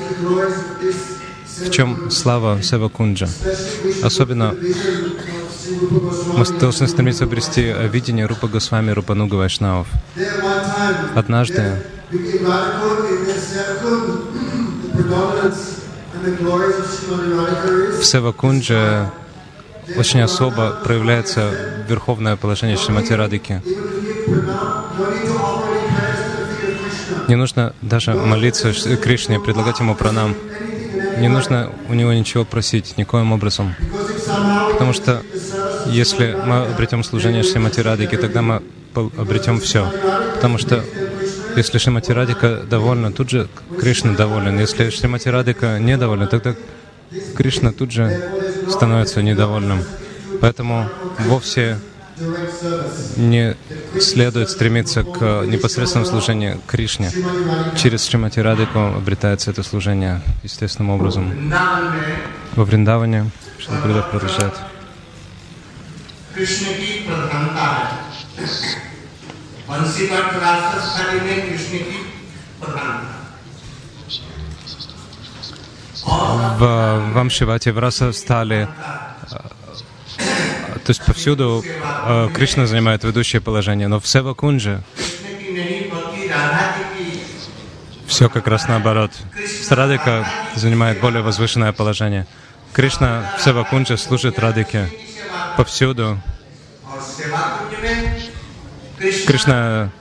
в 1.65 1.71
чем 1.71 2.11
слава 2.11 2.61
Сева 2.61 2.89
Кунджа. 2.89 3.27
Особенно 4.03 4.55
мы 6.37 6.45
должны 6.59 6.87
стремиться 6.87 7.23
обрести 7.25 7.73
видение 7.91 8.25
Рупа 8.25 8.47
Госвами, 8.47 8.91
Рупа 8.91 9.13
Нуга 9.13 9.35
Вайшнавов. 9.35 9.87
Однажды 11.15 11.83
в 17.99 18.03
Севакунже 18.03 19.09
очень 19.97 20.21
особо 20.21 20.71
проявляется 20.83 21.51
верховное 21.87 22.35
положение 22.35 22.77
Шримати 22.77 23.13
Радики. 23.13 23.61
Не 27.27 27.35
нужно 27.35 27.73
даже 27.81 28.13
молиться 28.13 28.73
Кришне, 28.97 29.39
предлагать 29.39 29.79
ему 29.79 29.95
пранам. 29.95 30.35
Не 31.17 31.27
нужно 31.27 31.71
у 31.89 31.93
него 31.93 32.13
ничего 32.13 32.45
просить, 32.45 32.97
никоим 32.97 33.31
образом. 33.31 33.75
Потому 34.71 34.93
что 34.93 35.21
если 35.87 36.37
мы 36.45 36.65
обретем 36.65 37.03
служение 37.03 37.43
Шримати 37.43 37.81
Радики, 37.81 38.15
тогда 38.17 38.41
мы 38.41 38.61
обретем 38.93 39.59
все. 39.59 39.91
Потому 40.35 40.57
что 40.57 40.83
если 41.55 41.77
Шримати 41.77 42.11
Радика 42.11 42.61
довольна, 42.69 43.11
тут 43.11 43.29
же 43.29 43.47
Кришна 43.79 44.13
доволен. 44.13 44.59
Если 44.59 44.89
Шримати 44.89 45.29
Радика 45.29 45.79
недовольна, 45.79 46.27
тогда 46.27 46.55
Кришна 47.35 47.71
тут 47.71 47.91
же 47.91 48.31
становится 48.69 49.21
недовольным. 49.21 49.83
Поэтому 50.39 50.87
вовсе 51.19 51.77
не 53.17 53.55
следует 53.99 54.49
стремиться 54.49 55.03
к 55.03 55.45
непосредственному 55.45 56.09
служению 56.09 56.61
Кришне. 56.67 57.11
Через 57.77 58.05
Шримати 58.05 58.39
Радику 58.39 58.79
обретается 58.79 59.51
это 59.51 59.63
служение 59.63 60.21
естественным 60.43 60.91
образом. 60.91 61.53
Во 62.55 62.63
Вриндаване 62.63 63.31
Шилапридов 63.59 64.09
продолжает. 64.11 64.53
В 76.57 77.11
Вамшивате 77.13 77.71
в 77.71 77.79
Раса 77.79 78.11
стали 78.13 78.67
то 80.91 80.93
есть 80.93 81.05
повсюду 81.05 81.63
Кришна 82.33 82.65
занимает 82.65 83.05
ведущее 83.05 83.41
положение, 83.41 83.87
но 83.87 84.01
в 84.01 84.07
Севакунже 84.07 84.83
все 88.07 88.27
как 88.27 88.45
раз 88.47 88.67
наоборот. 88.67 89.11
Срадика 89.63 90.27
занимает 90.53 90.99
более 90.99 91.21
возвышенное 91.21 91.71
положение. 91.71 92.27
Кришна 92.73 93.35
в 93.37 93.41
Севакунже 93.41 93.97
служит 93.97 94.37
Радике 94.37 94.89
повсюду. 95.55 96.19
Кришна, 99.25 99.91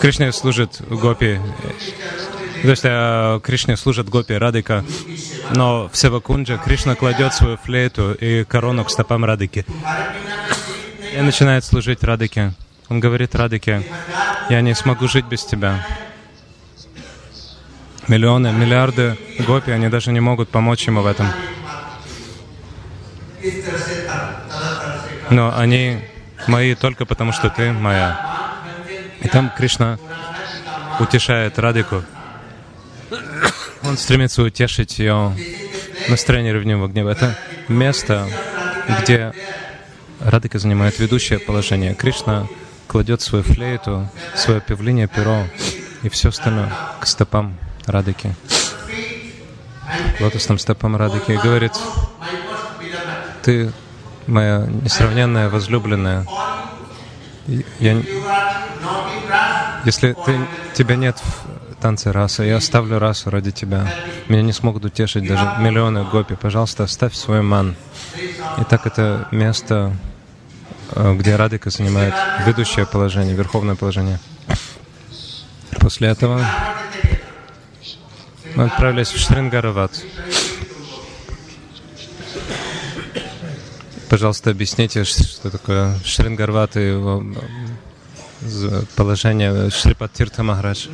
Кришне 0.00 0.32
служит 0.32 0.80
Гопи. 0.88 1.38
Есть 2.62 2.82
э, 2.84 3.40
Кришне 3.42 3.76
служит 3.76 4.08
Гопи 4.08 4.34
Радика, 4.34 4.84
но 5.54 5.88
в 5.88 5.96
Севакунджа 5.96 6.58
Кришна 6.58 6.94
кладет 6.94 7.32
свою 7.34 7.56
флейту 7.56 8.12
и 8.12 8.44
корону 8.44 8.84
к 8.84 8.90
стопам 8.90 9.24
Радики 9.24 9.64
и 11.14 11.20
начинает 11.20 11.64
служить 11.64 12.02
Радике. 12.02 12.52
Он 12.88 13.00
говорит 13.00 13.34
Радике, 13.34 13.82
я 14.50 14.60
не 14.60 14.74
смогу 14.74 15.08
жить 15.08 15.26
без 15.26 15.44
тебя. 15.44 15.86
Миллионы, 18.08 18.52
миллиарды 18.52 19.18
гопи, 19.46 19.70
они 19.70 19.88
даже 19.88 20.12
не 20.12 20.20
могут 20.20 20.48
помочь 20.48 20.86
ему 20.86 21.02
в 21.02 21.06
этом. 21.06 21.26
Но 25.30 25.56
они 25.56 26.00
мои 26.46 26.74
только 26.74 27.04
потому, 27.04 27.32
что 27.32 27.50
ты 27.50 27.72
моя. 27.72 28.18
И 29.20 29.28
там 29.28 29.52
Кришна 29.56 29.98
утешает 30.98 31.58
Радику. 31.58 32.02
Он 33.82 33.96
стремится 33.96 34.42
утешить 34.42 34.98
ее 34.98 35.34
настроение 36.08 36.52
ревнивого 36.52 36.88
гнева. 36.88 37.10
Это 37.10 37.36
место, 37.68 38.26
где 39.02 39.32
Радика 40.20 40.58
занимает 40.58 40.98
ведущее 40.98 41.38
положение. 41.38 41.94
Кришна 41.94 42.46
кладет 42.86 43.20
свою 43.20 43.44
флейту, 43.44 44.08
свое 44.34 44.60
певление, 44.60 45.06
перо 45.06 45.46
и 46.02 46.08
все 46.08 46.30
остальное 46.30 46.72
к 47.00 47.06
стопам 47.06 47.56
Радики, 47.86 48.34
лотосным 50.20 50.58
стопам 50.58 50.96
Радики, 50.96 51.32
и 51.32 51.36
говорит, 51.36 51.72
ты 53.42 53.72
моя 54.26 54.66
несравненная 54.82 55.48
возлюбленная. 55.48 56.26
Я, 57.78 58.02
если 59.84 60.12
ты, 60.26 60.38
тебя 60.74 60.96
нет 60.96 61.16
в 61.78 61.80
танце 61.80 62.10
раса, 62.10 62.42
я 62.42 62.56
оставлю 62.56 62.98
расу 62.98 63.30
ради 63.30 63.52
тебя. 63.52 63.86
Меня 64.28 64.42
не 64.42 64.52
смогут 64.52 64.84
утешить 64.84 65.28
даже 65.28 65.44
миллионы 65.60 66.04
гопи. 66.04 66.34
Пожалуйста, 66.34 66.82
оставь 66.84 67.14
свой 67.14 67.40
ман. 67.40 67.76
И 68.60 68.64
так 68.64 68.84
это 68.86 69.28
место, 69.30 69.96
э, 70.90 71.14
где 71.14 71.36
Радика 71.36 71.70
занимает 71.70 72.14
ведущее 72.44 72.84
положение, 72.84 73.36
верховное 73.36 73.76
положение. 73.76 74.18
После 75.78 76.08
этого 76.08 76.44
мы 78.56 78.64
отправились 78.64 79.12
в 79.12 79.18
Шрингарават. 79.18 79.92
Пожалуйста, 84.08 84.50
объясните, 84.50 85.04
что 85.04 85.50
такое 85.50 85.96
Шрингарват 86.04 86.76
и 86.76 86.88
его 86.88 87.22
положение 88.96 89.70
Шрипат 89.70 90.12
Тиртха 90.12 90.42
Махарадж. 90.42 90.86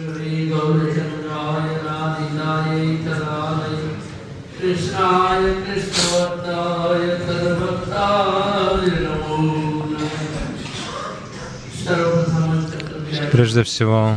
Прежде 13.33 13.63
всего, 13.65 14.17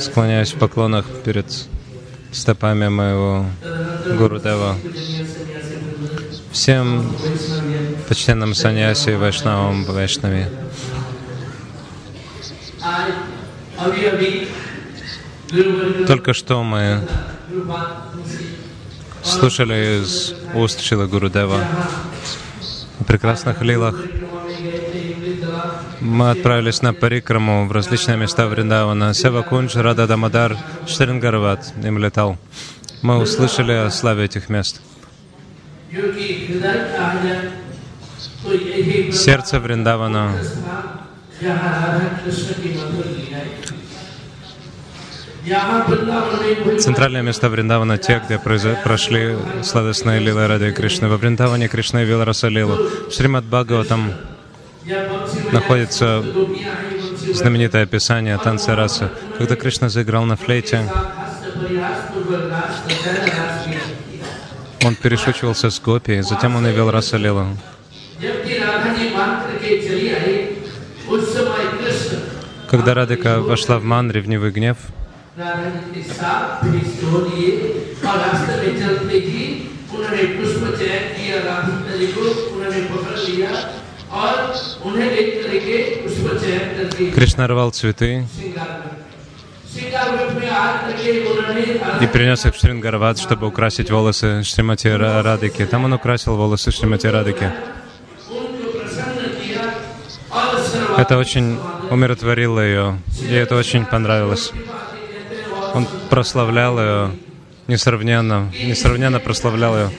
склоняюсь 0.00 0.52
в 0.52 0.58
поклонах 0.58 1.06
перед 1.24 1.46
стопами 2.32 2.88
моего 2.88 3.46
Гурудева 4.18 4.76
всем 6.50 7.12
почтенным 8.08 8.54
саньяси 8.54 9.10
и 9.10 9.14
вайшнавам 9.14 9.84
вайшнави. 9.84 10.46
Только 16.06 16.34
что 16.34 16.62
мы 16.62 17.00
слушали 19.22 20.02
из 20.02 20.34
уст 20.54 20.80
Шила 20.80 21.06
Гурудева 21.06 21.60
о 23.00 23.04
прекрасных 23.04 23.62
лилах. 23.62 23.96
Мы 26.00 26.30
отправились 26.30 26.82
на 26.82 26.92
парикраму 26.92 27.66
в 27.66 27.72
различные 27.72 28.18
места 28.18 28.46
Вриндавана. 28.46 29.14
Севакунж, 29.14 29.74
Рада 29.76 30.06
Дамадар, 30.06 30.56
Шрингарават 30.86 31.72
им 31.82 31.98
летал. 31.98 32.36
Мы 33.00 33.16
услышали 33.16 33.72
о 33.72 33.90
славе 33.90 34.24
этих 34.24 34.48
мест. 34.50 34.82
Сердце 39.12 39.60
Вриндавана 39.60 40.32
Центральное 46.80 47.22
место 47.22 47.50
Вриндавана— 47.50 47.98
те, 47.98 48.22
где 48.24 48.38
прошли 48.38 49.36
сладостные 49.62 50.20
лилы 50.20 50.46
Рады 50.46 50.72
Кришны. 50.72 51.08
Во 51.08 51.18
Вриндаване 51.18 51.68
Кришна 51.68 52.00
явил 52.00 52.24
Расалилу. 52.24 52.78
Шримад 53.10 53.44
Бхагаватам 53.44 54.12
находится 55.52 56.24
знаменитое 57.32 57.82
описание 57.82 58.38
танца 58.38 58.74
расы. 58.74 59.10
Когда 59.36 59.56
Кришна 59.56 59.88
заиграл 59.90 60.24
на 60.24 60.36
флейте, 60.36 60.90
он 64.82 64.94
перешучивался 64.94 65.70
с 65.70 65.80
Гопи, 65.80 66.20
затем 66.22 66.56
он 66.56 66.66
явил 66.66 66.90
Расалилу. 66.90 67.48
Когда 72.74 72.92
Радика 72.92 73.38
вошла 73.38 73.78
в 73.78 73.84
ман, 73.84 74.10
ревнивый 74.10 74.50
гнев, 74.50 74.76
Кришна 87.14 87.46
рвал 87.46 87.70
цветы 87.70 88.26
и 92.00 92.06
принес 92.08 92.44
их 92.44 92.56
в 92.56 92.58
Шрингарават, 92.58 93.20
чтобы 93.20 93.46
украсить 93.46 93.92
волосы 93.92 94.42
Шримати 94.42 94.88
Радыки. 94.88 95.64
Там 95.64 95.84
он 95.84 95.92
украсил 95.92 96.34
волосы 96.34 96.72
Шримати 96.72 97.06
Радыки. 97.06 97.52
Это 100.96 101.18
очень 101.18 101.58
умиротворило 101.90 102.60
ее, 102.60 102.98
и 103.20 103.32
это 103.32 103.56
очень 103.56 103.84
понравилось. 103.84 104.52
Он 105.74 105.88
прославлял 106.08 106.78
ее 106.78 107.10
несравненно, 107.66 108.52
несравненно 108.62 109.18
прославлял 109.18 109.76
ее. 109.76 109.90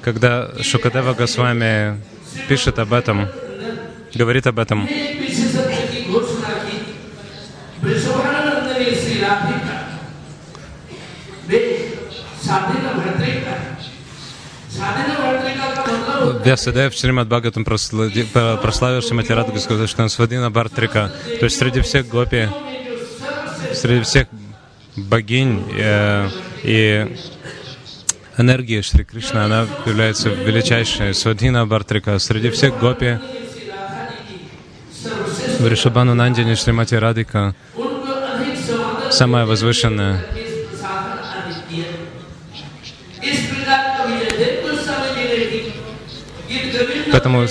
Когда 0.00 0.50
Шукадева 0.62 1.14
Госвами 1.14 2.00
пишет 2.48 2.78
об 2.78 2.92
этом, 2.92 3.28
говорит 4.14 4.46
об 4.46 4.58
этом, 4.58 4.88
Вясадев 16.44 16.94
Шримад 16.94 17.28
Бхагаватам 17.28 17.64
прославил 17.64 19.02
Шримати 19.02 19.32
Радху 19.32 19.58
сказал, 19.58 19.86
что 19.86 20.02
он 20.02 20.08
Свадина 20.08 20.50
Бартрика, 20.50 21.12
то 21.38 21.44
есть 21.44 21.58
среди 21.58 21.80
всех 21.80 22.08
гопи, 22.08 22.48
среди 23.72 24.02
всех 24.02 24.28
богинь 24.96 25.64
э, 25.76 26.28
и 26.62 27.16
энергии 28.36 28.80
Шри 28.80 29.04
Кришна, 29.04 29.44
она 29.44 29.66
является 29.86 30.28
величайшей 30.28 31.14
Свадина 31.14 31.66
Бартрика. 31.66 32.18
Среди 32.18 32.50
всех 32.50 32.78
гопи 32.78 33.18
В 35.58 35.68
Ришабану 35.68 36.14
Нандине 36.14 36.56
Шримати 36.56 36.94
Радика 36.96 37.54
самая 39.10 39.46
возвышенная. 39.46 40.24
Поэтому 47.14 47.46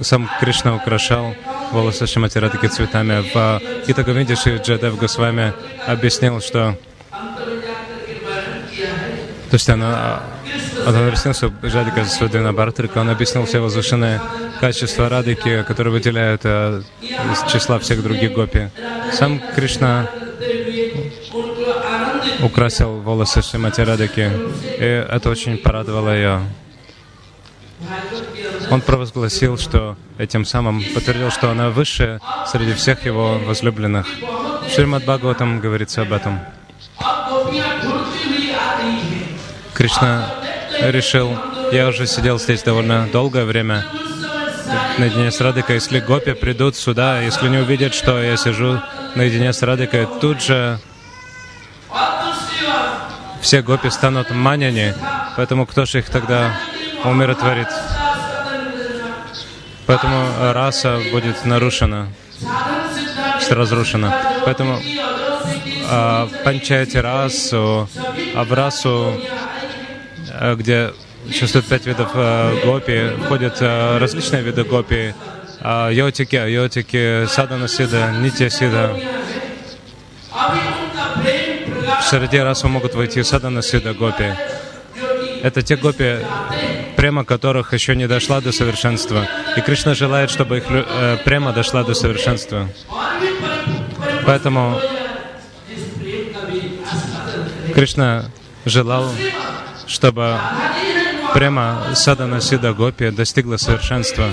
сам 0.00 0.30
Кришна 0.38 0.76
украшал 0.76 1.34
волосы 1.72 2.06
Шимати 2.06 2.38
Радики 2.38 2.66
цветами. 2.66 3.24
В 3.34 3.60
Гита 3.84 4.04
Говинде 4.04 4.36
Шри 4.36 4.58
Джадев 4.58 4.96
Госвами 4.96 5.52
объяснил, 5.88 6.40
что 6.40 6.78
то 9.50 9.54
есть 9.54 9.68
она, 9.68 10.22
она 10.86 11.04
объяснил, 11.04 11.34
что 11.34 11.52
Радика 11.62 12.04
Свадина 12.04 12.52
Бартрика, 12.52 12.98
он 12.98 13.10
объяснил 13.10 13.44
все 13.44 13.58
возвышенные 13.58 14.20
качества 14.60 15.08
Радики, 15.08 15.64
которые 15.66 15.92
выделяют 15.92 16.42
э, 16.44 16.82
из 17.00 17.52
числа 17.52 17.80
всех 17.80 18.04
других 18.04 18.34
гопи. 18.34 18.70
Сам 19.12 19.42
Кришна 19.56 20.08
украсил 22.40 23.00
волосы 23.00 23.42
Шимати 23.42 23.80
Радики, 23.80 24.30
и 24.78 25.06
это 25.10 25.28
очень 25.28 25.58
порадовало 25.58 26.14
ее. 26.14 26.40
Он 28.70 28.82
провозгласил, 28.82 29.56
что 29.56 29.96
этим 30.18 30.44
самым 30.44 30.82
подтвердил, 30.94 31.30
что 31.30 31.50
она 31.50 31.70
высшая 31.70 32.20
среди 32.46 32.74
всех 32.74 33.06
его 33.06 33.38
возлюбленных. 33.38 34.06
В 34.66 34.70
Шримад 34.70 35.04
Бхагаватам 35.04 35.60
говорится 35.60 36.02
об 36.02 36.12
этом. 36.12 36.40
Кришна 39.74 40.28
решил, 40.82 41.34
я 41.72 41.88
уже 41.88 42.06
сидел 42.06 42.38
здесь 42.38 42.62
довольно 42.62 43.08
долгое 43.10 43.44
время, 43.44 43.86
наедине 44.98 45.30
с 45.30 45.40
Радикой. 45.40 45.76
Если 45.76 46.00
гопи 46.00 46.32
придут 46.34 46.76
сюда, 46.76 47.20
если 47.20 47.48
не 47.48 47.58
увидят, 47.58 47.94
что 47.94 48.22
я 48.22 48.36
сижу 48.36 48.82
наедине 49.14 49.52
с 49.52 49.62
Радикой, 49.62 50.06
тут 50.20 50.42
же 50.42 50.78
все 53.40 53.62
гопи 53.62 53.88
станут 53.88 54.30
маняни, 54.30 54.94
поэтому 55.36 55.64
кто 55.64 55.86
же 55.86 56.00
их 56.00 56.10
тогда 56.10 56.54
умиротворит? 57.04 57.68
Поэтому 59.88 60.52
раса 60.52 61.00
будет 61.10 61.46
нарушена, 61.46 62.08
разрушена. 63.50 64.14
Поэтому 64.44 64.78
расу, 66.94 67.88
а 68.34 68.44
в 68.44 68.52
расу, 68.52 69.14
а, 70.30 70.54
где 70.56 70.92
существует 71.26 71.66
пять 71.66 71.86
видов 71.86 72.10
а, 72.12 72.54
гопи, 72.64 73.16
входят 73.24 73.56
а, 73.62 73.98
различные 73.98 74.42
виды 74.42 74.62
гопи, 74.64 75.14
а, 75.60 75.88
йотики, 75.88 76.36
йотики, 76.36 77.26
садана 77.26 77.66
сида, 77.66 78.10
нитя 78.10 78.50
сида. 78.50 78.94
Среди 82.02 82.38
расу 82.38 82.68
могут 82.68 82.94
войти 82.94 83.22
садана 83.22 83.62
сида 83.62 83.94
гопи. 83.94 84.34
Это 85.42 85.62
те 85.62 85.76
гопи, 85.76 86.18
према 86.98 87.24
которых 87.24 87.74
еще 87.74 87.94
не 87.94 88.08
дошла 88.08 88.40
до 88.40 88.50
совершенства. 88.50 89.24
И 89.56 89.60
Кришна 89.60 89.94
желает, 89.94 90.30
чтобы 90.30 90.56
их 90.56 90.64
э, 90.68 91.18
према 91.24 91.52
дошла 91.52 91.84
до 91.84 91.94
совершенства. 91.94 92.68
Поэтому 94.26 94.80
Кришна 97.72 98.24
желал, 98.64 99.12
чтобы 99.86 100.40
према 101.34 101.94
Садана 101.94 102.40
Сида 102.40 102.72
Гопи 102.72 103.10
достигла 103.10 103.58
совершенства. 103.58 104.26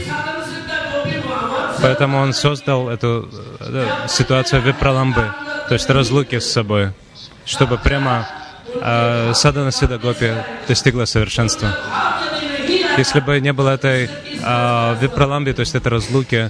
Поэтому 1.83 2.17
он 2.17 2.33
создал 2.33 2.89
эту 2.89 3.29
э, 3.59 3.85
ситуацию 4.07 4.63
випраламбы, 4.63 5.31
то 5.69 5.75
есть 5.75 5.87
разлуки 5.87 6.39
с 6.39 6.51
собой, 6.51 6.93
чтобы 7.45 7.77
прямо 7.77 8.27
э, 8.73 9.33
Садана 9.35 9.71
Сида 9.71 9.99
Гопи 9.99 10.33
достигла 10.67 11.05
совершенства. 11.05 11.69
Если 12.97 13.19
бы 13.19 13.39
не 13.41 13.51
было 13.51 13.71
этой 13.71 14.05
э, 14.05 14.09
то 14.41 15.59
есть 15.59 15.75
этой 15.75 15.87
разлуки, 15.89 16.49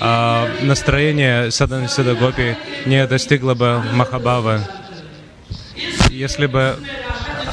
э, 0.00 0.46
настроение 0.62 1.50
Садана 1.50 1.88
Сида 1.88 2.14
Гопи 2.14 2.56
не 2.86 3.06
достигло 3.06 3.54
бы 3.54 3.82
Махабавы. 3.92 4.60
Если 6.10 6.46
бы 6.46 6.76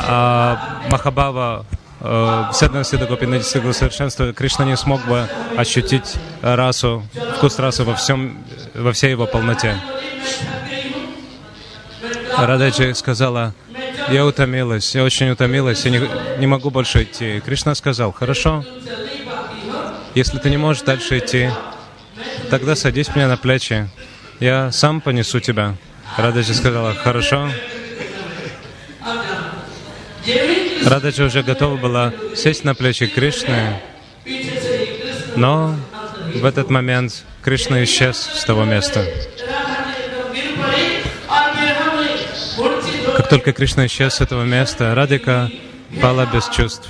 э, 0.07 0.55
Махабава 0.91 1.65
э, 1.99 2.43
Садана 2.53 2.83
Сида 2.83 3.07
Гопи 3.07 3.25
не 3.25 3.39
достигла 3.39 3.71
совершенства, 3.71 4.31
Кришна 4.33 4.65
не 4.65 4.77
смог 4.77 5.03
бы 5.05 5.27
ощутить 5.57 6.15
расу, 6.41 7.03
вкус 7.37 7.57
расы 7.57 7.83
во 7.83 7.95
всем, 7.95 8.37
во 8.75 8.91
всей 8.93 9.11
его 9.11 9.25
полноте. 9.25 9.75
Рададжи 12.37 12.93
сказала, 12.93 13.55
я 14.09 14.25
утомилась, 14.25 14.95
я 14.95 15.03
очень 15.03 15.29
утомилась, 15.29 15.85
я 15.85 15.91
не, 15.91 16.01
не 16.39 16.47
могу 16.47 16.69
больше 16.69 17.03
идти. 17.03 17.41
Кришна 17.45 17.75
сказал, 17.75 18.11
хорошо, 18.11 18.65
если 20.15 20.37
ты 20.37 20.49
не 20.49 20.57
можешь 20.57 20.83
дальше 20.83 21.19
идти, 21.19 21.49
тогда 22.49 22.75
садись 22.75 23.13
мне 23.15 23.27
на 23.27 23.37
плечи, 23.37 23.89
я 24.39 24.71
сам 24.71 25.01
понесу 25.01 25.39
тебя. 25.39 25.75
Рададжи 26.17 26.53
сказала, 26.53 26.93
хорошо. 26.93 27.49
Рададжи 30.85 31.23
уже 31.23 31.43
готова 31.43 31.75
была 31.75 32.13
сесть 32.35 32.63
на 32.63 32.75
плечи 32.75 33.07
Кришны, 33.07 33.81
но 35.35 35.75
в 36.35 36.45
этот 36.45 36.69
момент 36.69 37.23
Кришна 37.43 37.83
исчез 37.83 38.17
с 38.17 38.43
того 38.45 38.63
места. 38.63 39.05
Как 43.17 43.29
только 43.29 43.51
Кришна 43.51 43.87
исчез 43.87 44.13
с 44.13 44.21
этого 44.21 44.43
места, 44.43 44.93
Радика 44.93 45.49
пала 45.99 46.27
без 46.31 46.47
чувств. 46.49 46.87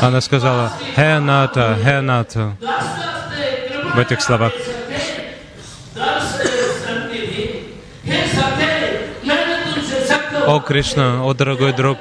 Она 0.00 0.22
сказала 0.22 0.72
«Хе 0.96 1.18
Ната, 1.18 1.76
Хе 1.84 2.00
Ната» 2.00 2.56
в 3.94 3.98
этих 3.98 4.22
словах. 4.22 4.52
О 10.46 10.60
Кришна, 10.60 11.22
о 11.22 11.34
дорогой 11.34 11.74
друг, 11.74 11.98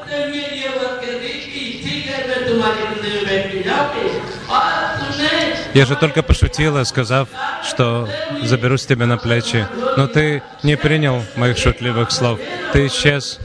я 5.73 5.85
же 5.85 5.95
только 5.95 6.23
пошутила, 6.23 6.83
сказав, 6.83 7.27
что 7.67 8.07
заберусь 8.43 8.85
тебя 8.85 9.05
на 9.05 9.17
плечи. 9.17 9.67
Но 9.97 10.07
ты 10.07 10.43
не 10.63 10.75
принял 10.75 11.23
моих 11.35 11.57
шутливых 11.57 12.11
слов. 12.11 12.39
Ты 12.73 12.87
исчез 12.87 13.39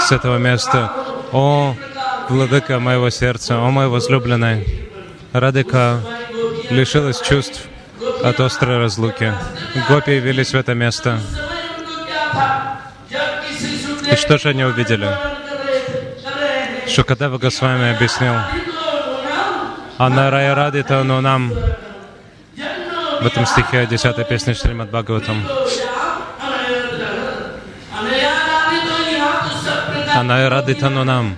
с 0.00 0.12
этого 0.12 0.38
места. 0.38 0.92
О, 1.32 1.76
владыка 2.28 2.80
моего 2.80 3.10
сердца, 3.10 3.58
о, 3.58 3.70
мой 3.70 3.88
возлюбленный. 3.88 4.88
Радика 5.32 6.00
лишилась 6.70 7.20
чувств 7.20 7.62
от 8.24 8.40
острой 8.40 8.78
разлуки. 8.78 9.32
Гопи 9.88 10.12
явились 10.12 10.52
в 10.52 10.56
это 10.56 10.74
место. 10.74 11.20
И 14.10 14.16
что 14.16 14.38
же 14.38 14.48
они 14.48 14.64
увидели? 14.64 15.08
Шукадева 16.88 17.38
Госвами 17.38 17.94
объяснил, 17.94 18.34
Анарая 20.00 20.54
Радита 20.54 21.04
нам 21.04 21.52
в 23.20 23.26
этом 23.26 23.44
стихе 23.44 23.86
10 23.86 24.26
песни 24.26 24.54
Шримад 24.54 24.88
Бхагаватам. 24.88 25.46
Аная 30.16 30.48
Радита 30.48 30.88
нам. 30.88 31.36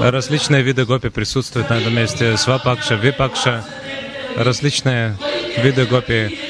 Различные 0.00 0.62
виды 0.62 0.86
гопи 0.86 1.08
присутствуют 1.08 1.68
на 1.68 1.78
этом 1.80 1.92
месте. 1.92 2.36
Свапакша, 2.36 2.94
Випакша, 2.94 3.64
различные 4.36 5.16
виды 5.56 5.86
гопи 5.86 6.47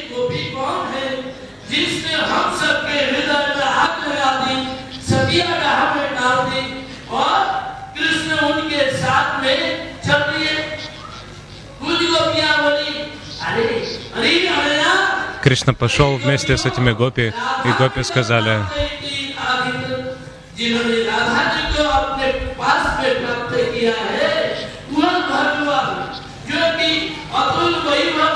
Кришна 15.42 15.72
пошел 15.72 16.16
вместе 16.16 16.56
с 16.56 16.66
этими 16.66 16.92
гопи, 16.92 17.32
и 17.64 17.68
гопи 17.78 18.02
сказали, 18.02 18.60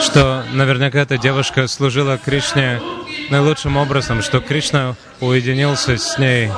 что 0.01 0.45
наверняка 0.53 1.01
эта 1.01 1.17
девушка 1.17 1.67
служила 1.67 2.19
Кришне 2.19 2.81
наилучшим 3.31 3.77
образом, 3.77 4.23
что 4.23 4.41
Кришна 4.41 4.95
уединился 5.21 5.97
с 5.97 6.19
ней. 6.19 6.51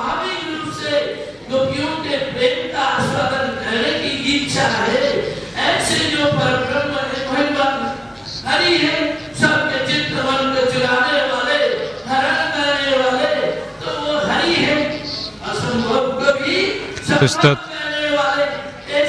Есть 17.24 17.40
тот 17.40 17.58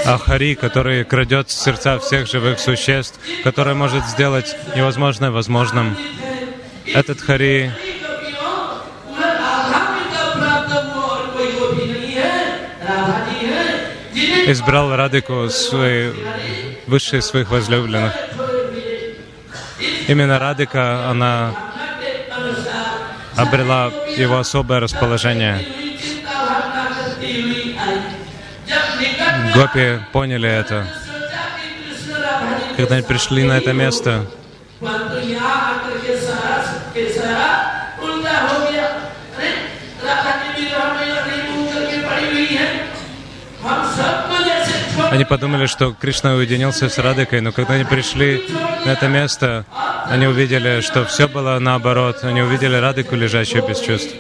Ахари, 0.06 0.56
который 0.56 1.04
крадет 1.04 1.52
сердца 1.52 2.00
всех 2.00 2.28
живых 2.28 2.60
существ, 2.60 3.20
который 3.44 3.74
может 3.74 4.06
сделать 4.06 4.56
невозможное 4.74 5.32
возможным. 5.32 5.98
Этот 6.86 7.20
Хари 7.20 7.74
избрал 14.48 14.96
Радику 14.96 15.50
своей, 15.50 16.14
высшей 16.88 17.22
своих 17.22 17.50
возлюбленных. 17.52 18.14
Именно 20.08 20.40
Радика, 20.40 21.10
она 21.10 21.54
обрела 23.36 23.92
его 24.16 24.38
особое 24.38 24.80
расположение. 24.80 25.85
Гопи 29.54 30.00
поняли 30.12 30.50
это. 30.50 30.86
Когда 32.78 32.96
они 32.96 33.04
пришли 33.04 33.44
на 33.44 33.58
это 33.58 33.72
место, 33.72 34.26
они 45.12 45.24
подумали, 45.24 45.66
что 45.66 45.94
Кришна 45.94 46.34
уединился 46.34 46.90
с 46.90 46.98
Радикой, 46.98 47.40
но 47.42 47.52
когда 47.52 47.76
они 47.76 47.86
пришли 47.86 48.44
на 48.86 48.90
это 48.90 49.08
место, 49.08 49.66
они 50.10 50.28
увидели, 50.28 50.82
что 50.82 51.06
все 51.06 51.28
было 51.28 51.58
наоборот. 51.60 52.24
Они 52.24 52.42
увидели 52.42 52.76
Радику, 52.76 53.16
лежащую 53.16 53.66
без 53.66 53.80
чувств. 53.80 54.14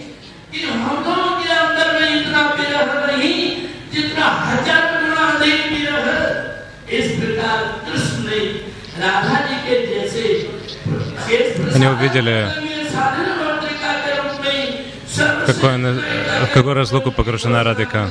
Они 11.76 11.88
увидели, 11.88 12.48
какой, 15.46 15.78
в 15.78 16.54
какую 16.54 16.74
разлуку 16.74 17.12
погружена 17.12 17.66
Радика. 17.66 18.10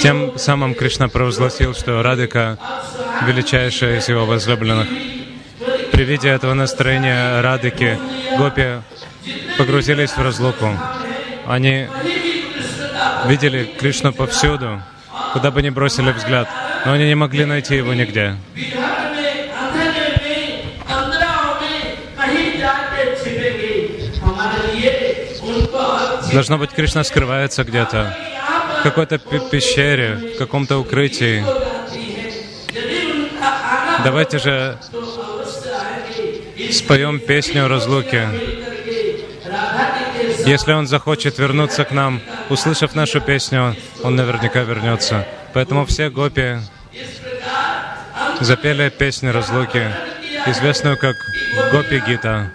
Тем 0.00 0.38
самым 0.38 0.74
Кришна 0.74 1.08
провозгласил, 1.08 1.74
что 1.74 2.02
Радика— 2.02 2.58
величайшая 3.26 3.98
из 3.98 4.08
его 4.08 4.24
возлюбленных. 4.24 4.88
При 5.92 6.04
виде 6.04 6.30
этого 6.30 6.54
настроения 6.54 7.42
Радики 7.42 7.98
гопи 8.38 8.80
погрузились 9.58 10.10
в 10.10 10.18
разлуку. 10.18 10.78
Они 11.46 11.88
видели 13.26 13.64
Кришну 13.78 14.12
повсюду, 14.12 14.82
куда 15.32 15.50
бы 15.50 15.62
ни 15.62 15.70
бросили 15.70 16.12
взгляд, 16.12 16.48
но 16.84 16.92
они 16.92 17.06
не 17.06 17.14
могли 17.14 17.44
найти 17.44 17.76
его 17.76 17.94
нигде. 17.94 18.36
Должно 26.32 26.56
быть, 26.56 26.70
Кришна 26.70 27.04
скрывается 27.04 27.62
где-то, 27.62 28.16
в 28.80 28.82
какой-то 28.82 29.18
пещере, 29.18 30.34
в 30.34 30.38
каком-то 30.38 30.78
укрытии. 30.78 31.44
Давайте 34.02 34.38
же 34.38 34.78
споем 36.72 37.20
песню 37.20 37.68
разлуки. 37.68 38.26
Если 40.46 40.72
он 40.72 40.86
захочет 40.86 41.38
вернуться 41.38 41.84
к 41.84 41.92
нам, 41.92 42.20
услышав 42.48 42.94
нашу 42.94 43.20
песню, 43.20 43.76
он 44.02 44.16
наверняка 44.16 44.62
вернется. 44.62 45.26
Поэтому 45.52 45.86
все 45.86 46.10
гопи 46.10 46.58
запели 48.40 48.88
песню 48.88 49.32
разлуки, 49.32 49.84
известную 50.46 50.98
как 50.98 51.14
Гопи 51.70 52.02
Гита. 52.06 52.50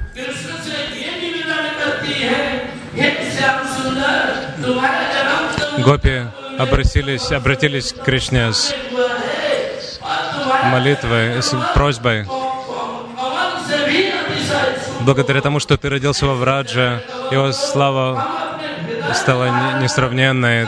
Гопи 5.78 6.23
обратились, 6.58 7.32
обратились 7.32 7.93
к 7.93 8.04
Кришне 8.04 8.52
с 8.52 8.73
молитвой, 10.65 11.41
с 11.41 11.56
просьбой. 11.73 12.26
Благодаря 15.08 15.39
тому, 15.39 15.62
что 15.62 15.78
ты 15.78 15.88
родился 15.88 16.26
во 16.26 16.36
Врадже, 16.36 17.02
его 17.32 17.54
слава 17.54 18.28
стала 19.13 19.80
несравненной, 19.82 20.67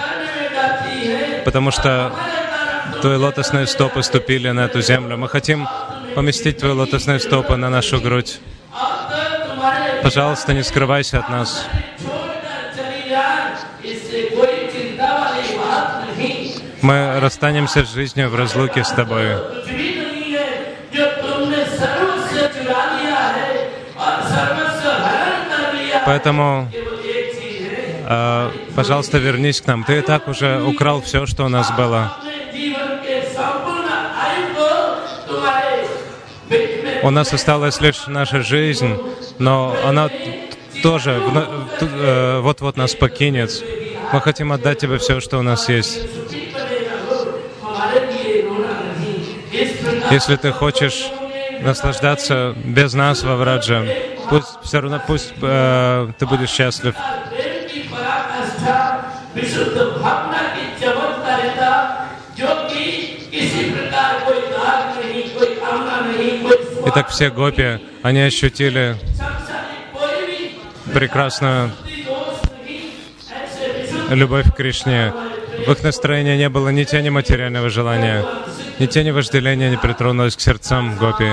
потому 1.43 1.71
что 1.71 2.15
твои 3.01 3.17
лотосные 3.17 3.67
стопы 3.67 4.01
ступили 4.01 4.49
на 4.51 4.61
эту 4.61 4.79
землю. 4.79 5.17
Мы 5.17 5.27
хотим 5.27 5.67
поместить 6.15 6.59
твои 6.59 6.71
лотосные 6.71 7.19
стопы 7.19 7.57
на 7.57 7.69
нашу 7.69 7.99
грудь. 7.99 8.39
Пожалуйста, 10.03 10.53
не 10.53 10.63
скрывайся 10.63 11.19
от 11.19 11.27
нас. 11.27 11.67
Мы 16.81 17.19
расстанемся 17.19 17.83
с 17.83 17.93
жизнью 17.93 18.29
в 18.29 18.35
разлуке 18.35 18.85
с 18.85 18.89
Тобой. 18.91 19.35
Поэтому, 26.05 26.71
э, 28.07 28.51
пожалуйста, 28.75 29.17
вернись 29.17 29.61
к 29.61 29.67
нам. 29.67 29.83
Ты 29.83 29.99
и 29.99 30.01
так 30.01 30.27
уже 30.27 30.61
украл 30.63 31.01
все, 31.01 31.25
что 31.25 31.45
у 31.45 31.49
нас 31.49 31.71
было. 31.71 32.13
У 37.01 37.09
нас 37.11 37.33
осталась 37.33 37.79
лишь 37.79 38.07
наша 38.07 38.41
жизнь, 38.41 38.97
но 39.37 39.75
она 39.85 40.09
тоже 40.83 41.21
э, 41.81 42.39
вот-вот 42.41 42.77
нас 42.77 42.93
покинет. 42.93 43.63
Мы 44.11 44.21
хотим 44.21 44.51
отдать 44.51 44.79
Тебе 44.79 44.97
все, 44.97 45.19
что 45.19 45.37
у 45.37 45.41
нас 45.41 45.69
есть. 45.69 45.99
Если 50.11 50.35
ты 50.37 50.51
хочешь 50.51 51.05
наслаждаться 51.61 52.55
без 52.63 52.93
нас 52.93 53.23
во 53.23 53.35
Врадже, 53.35 53.95
пусть 54.29 54.59
все 54.63 54.79
равно 54.79 55.01
пусть 55.05 55.33
э, 55.41 56.11
ты 56.17 56.25
будешь 56.25 56.49
счастлив. 56.49 56.95
Итак, 66.85 67.09
все 67.09 67.29
гопи, 67.29 67.79
они 68.01 68.21
ощутили 68.21 68.95
прекрасную 70.93 71.71
любовь 74.09 74.51
к 74.51 74.55
Кришне. 74.55 75.13
В 75.67 75.71
их 75.71 75.83
настроении 75.83 76.37
не 76.37 76.49
было 76.49 76.69
ни 76.69 76.83
тени 76.83 77.09
материального 77.09 77.69
желания, 77.69 78.25
ни 78.79 78.85
тени 78.85 79.11
вожделения 79.11 79.69
не 79.69 79.77
притронулось 79.77 80.35
к 80.35 80.41
сердцам 80.41 80.95
гопи. 80.97 81.31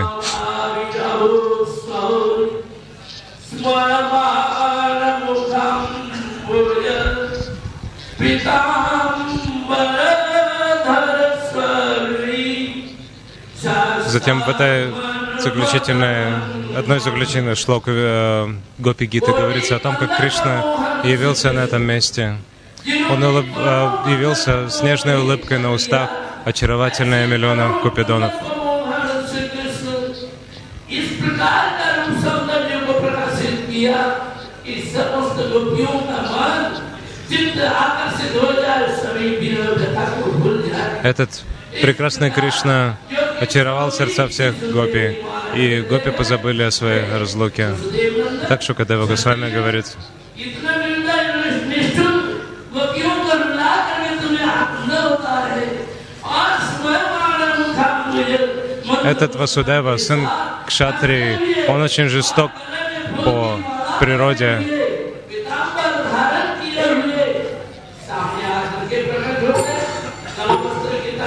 Затем 14.16 14.40
в 14.40 14.48
этой 14.48 14.94
заключительной, 15.38 16.32
одной 16.74 17.00
заключительной 17.00 17.54
шлок 17.54 17.84
э, 17.86 18.48
Гопи 18.78 19.04
Гиты 19.04 19.30
говорится 19.30 19.76
о 19.76 19.78
том, 19.78 19.94
как 19.94 20.16
Кришна 20.16 21.02
явился 21.04 21.52
на 21.52 21.60
этом 21.60 21.82
месте. 21.82 22.38
Он 23.10 23.22
улыб, 23.22 23.44
э, 23.54 23.90
явился 24.08 24.70
с 24.70 24.82
нежной 24.82 25.18
улыбкой 25.20 25.58
на 25.58 25.70
устах, 25.70 26.08
очаровательная 26.46 27.26
миллиона 27.26 27.78
купидонов. 27.82 28.32
Этот 41.02 41.42
прекрасный 41.82 42.30
Кришна 42.30 42.98
очаровал 43.40 43.92
сердца 43.92 44.28
всех 44.28 44.54
гопи, 44.72 45.18
и 45.54 45.80
гопи 45.80 46.10
позабыли 46.10 46.62
о 46.62 46.70
своей 46.70 47.02
разлуке. 47.10 47.74
Так 48.48 48.62
что 48.62 48.74
Кадева 48.74 49.06
Госвами 49.06 49.50
говорит, 49.50 49.86
этот 59.04 59.36
Васудева, 59.36 59.96
сын 59.98 60.28
Кшатри, 60.66 61.66
он 61.68 61.80
очень 61.80 62.08
жесток 62.08 62.50
по 63.24 63.58
природе. 64.00 64.75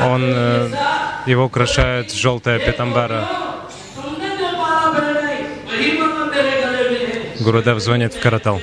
Он, 0.06 0.24
э, 0.24 0.72
его 1.26 1.46
украшает 1.46 2.12
желтая 2.14 2.60
петамбара. 2.60 3.28
Гурудев 7.40 7.80
звонит 7.80 8.14
в 8.14 8.22
Каратал. 8.22 8.62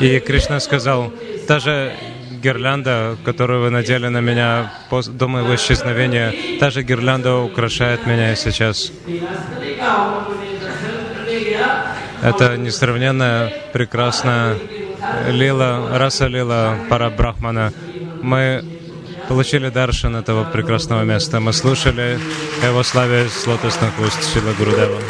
И 0.00 0.18
Кришна 0.18 0.58
сказал, 0.58 1.12
та 1.46 1.60
же 1.60 1.94
гирлянда, 2.42 3.16
которую 3.24 3.62
вы 3.62 3.70
надели 3.70 4.08
на 4.08 4.20
меня 4.20 4.72
до 4.90 5.28
моего 5.28 5.54
исчезновения, 5.54 6.58
та 6.58 6.70
же 6.70 6.82
гирлянда 6.82 7.36
украшает 7.36 8.04
меня 8.06 8.34
сейчас. 8.34 8.92
Это 12.20 12.56
несравненная, 12.56 13.52
прекрасная 13.72 14.56
лила, 15.28 15.98
раса 15.98 16.26
лила 16.26 16.76
пара 16.88 17.10
Брахмана. 17.10 17.72
Мы 18.22 18.64
получили 19.28 19.68
даршан 19.68 20.16
этого 20.16 20.44
прекрасного 20.44 21.02
места. 21.02 21.40
Мы 21.40 21.52
слушали 21.52 22.18
его 22.62 22.82
славе 22.82 23.28
с 23.28 23.46
лотосных 23.46 23.98
уст 24.00 24.32
Шила 24.32 24.52
Гурудева. 24.54 25.00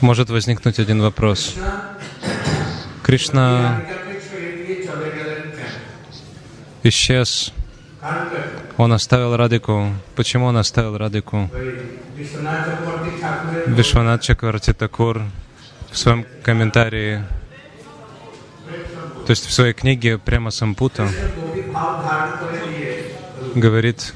Может 0.00 0.30
возникнуть 0.30 0.78
один 0.78 1.02
вопрос. 1.02 1.54
Кришна 3.02 3.82
исчез. 6.82 7.52
Он 8.76 8.92
оставил 8.92 9.36
Радику. 9.36 9.92
Почему 10.16 10.46
он 10.46 10.56
оставил 10.56 10.96
Радику? 10.96 11.50
Вишванат 13.66 14.22
Чакварти 14.22 14.72
Такур 14.72 15.22
в 15.90 15.98
своем 15.98 16.24
комментарии, 16.42 17.24
то 19.26 19.30
есть 19.30 19.46
в 19.46 19.52
своей 19.52 19.72
книге 19.72 20.18
прямо 20.18 20.50
Сампута, 20.50 21.08
говорит, 23.54 24.14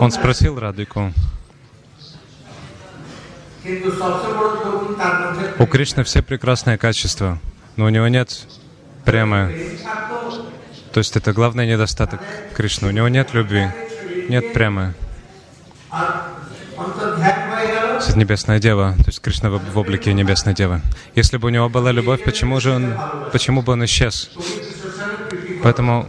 он 0.00 0.10
спросил 0.10 0.58
Радику, 0.58 1.12
у 5.58 5.66
Кришны 5.66 6.04
все 6.04 6.22
прекрасные 6.22 6.78
качества, 6.78 7.38
но 7.76 7.84
у 7.84 7.88
него 7.90 8.08
нет 8.08 8.46
прямо... 9.04 9.50
То 10.92 10.98
есть 10.98 11.16
это 11.16 11.32
главный 11.32 11.66
недостаток 11.66 12.20
Кришны. 12.54 12.88
У 12.88 12.90
него 12.90 13.08
нет 13.08 13.32
любви, 13.32 13.68
нет 14.28 14.52
прямо. 14.52 14.94
Это 18.06 18.18
Небесная 18.18 18.58
Дева, 18.58 18.94
то 18.98 19.06
есть 19.06 19.20
Кришна 19.20 19.48
в 19.50 19.78
облике 19.78 20.12
Небесной 20.12 20.54
Девы. 20.54 20.82
Если 21.14 21.38
бы 21.38 21.46
у 21.46 21.50
него 21.50 21.68
была 21.68 21.92
любовь, 21.92 22.22
почему 22.24 22.60
же 22.60 22.72
он, 22.72 22.94
почему 23.32 23.62
бы 23.62 23.72
он 23.72 23.84
исчез? 23.86 24.30
Поэтому 25.62 26.06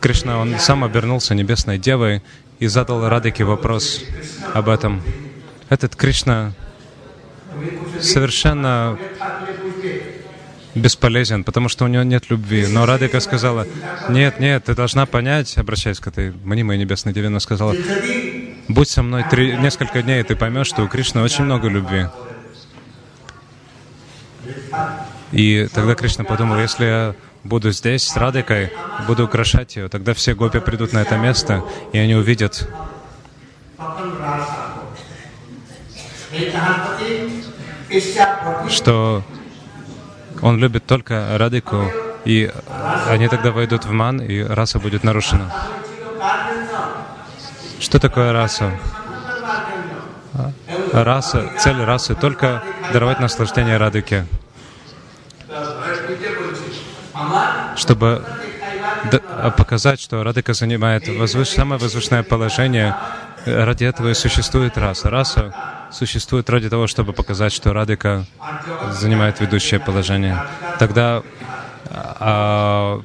Кришна, 0.00 0.38
он 0.38 0.58
сам 0.58 0.82
обернулся 0.82 1.34
Небесной 1.34 1.78
Девой 1.78 2.22
и 2.58 2.66
задал 2.66 3.08
Радыке 3.08 3.44
вопрос 3.44 4.02
об 4.54 4.68
этом. 4.68 5.02
Этот 5.68 5.94
Кришна 5.94 6.52
совершенно 8.00 8.98
бесполезен, 10.76 11.42
потому 11.42 11.68
что 11.68 11.84
у 11.84 11.88
него 11.88 12.04
нет 12.04 12.30
любви. 12.30 12.66
Но 12.68 12.86
Радика 12.86 13.18
сказала, 13.20 13.66
нет, 14.08 14.38
нет, 14.38 14.64
ты 14.64 14.74
должна 14.74 15.06
понять, 15.06 15.56
обращаясь 15.58 15.98
к 15.98 16.06
этой 16.06 16.32
мнимой 16.44 16.78
небесной 16.78 17.12
деве, 17.12 17.28
она 17.28 17.40
сказала, 17.40 17.74
будь 18.68 18.88
со 18.88 19.02
мной 19.02 19.24
три, 19.28 19.56
несколько 19.56 20.02
дней, 20.02 20.20
и 20.20 20.22
ты 20.22 20.36
поймешь, 20.36 20.68
что 20.68 20.82
у 20.82 20.88
Кришны 20.88 21.22
очень 21.22 21.44
много 21.44 21.68
любви. 21.68 22.06
И 25.32 25.68
тогда 25.74 25.94
Кришна 25.94 26.24
подумал, 26.24 26.58
если 26.60 26.84
я 26.84 27.14
буду 27.42 27.72
здесь 27.72 28.04
с 28.04 28.16
Радикой, 28.16 28.70
буду 29.06 29.24
украшать 29.24 29.76
ее, 29.76 29.88
тогда 29.88 30.14
все 30.14 30.34
гопи 30.34 30.60
придут 30.60 30.92
на 30.92 31.02
это 31.02 31.16
место, 31.16 31.64
и 31.92 31.98
они 31.98 32.14
увидят 32.14 32.68
что 38.68 39.22
он 40.42 40.58
любит 40.58 40.86
только 40.86 41.36
Радику, 41.38 41.90
и 42.24 42.50
они 43.08 43.28
тогда 43.28 43.50
войдут 43.50 43.84
в 43.84 43.90
ман, 43.92 44.20
и 44.20 44.42
раса 44.42 44.78
будет 44.78 45.04
нарушена. 45.04 45.52
Что 47.80 47.98
такое 47.98 48.32
раса? 48.32 48.72
Раса, 50.92 51.50
цель 51.58 51.82
расы 51.82 52.14
только 52.14 52.62
даровать 52.92 53.20
наслаждение 53.20 53.76
Радике. 53.76 54.26
Чтобы 57.76 58.24
показать, 59.56 60.00
что 60.00 60.22
Радика 60.22 60.54
занимает 60.54 61.08
возвыш... 61.08 61.48
самое 61.48 61.80
возвышенное 61.80 62.22
положение, 62.22 62.96
ради 63.46 63.84
этого 63.84 64.08
и 64.08 64.14
существует 64.14 64.76
раса. 64.76 65.10
Раса 65.10 65.54
существует 65.90 66.50
ради 66.50 66.68
того, 66.68 66.86
чтобы 66.86 67.12
показать, 67.12 67.52
что 67.52 67.72
Радика 67.72 68.26
занимает 68.90 69.40
ведущее 69.40 69.80
положение. 69.80 70.42
Тогда 70.78 71.22
а, 71.90 73.00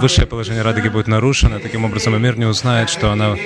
высшее 0.00 0.26
положение 0.26 0.62
Радыги 0.62 0.88
будет 0.88 1.08
нарушено, 1.08 1.58
таким 1.58 1.84
образом 1.84 2.20
мир 2.20 2.38
не 2.38 2.44
узнает, 2.44 2.90
что 2.90 3.10
она 3.10 3.36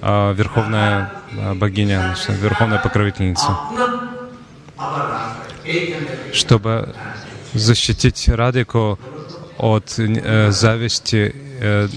а, 0.00 0.32
верховная 0.32 1.12
а, 1.38 1.54
богиня, 1.54 2.14
верховная 2.28 2.78
покровительница. 2.78 3.56
Чтобы 6.32 6.94
защитить 7.54 8.28
Радику 8.28 8.98
от 9.62 9.94
э, 9.98 10.50
зависти 10.50 11.34
э, 11.60 11.88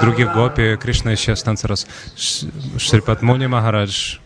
других 0.00 0.32
гопи, 0.32 0.76
Кришна 0.76 1.14
исчез 1.14 1.42
танца 1.42 1.68
раз. 1.68 1.86
Шрипат 2.78 3.20
Муни 3.20 3.46
Махарадж, 3.46 4.16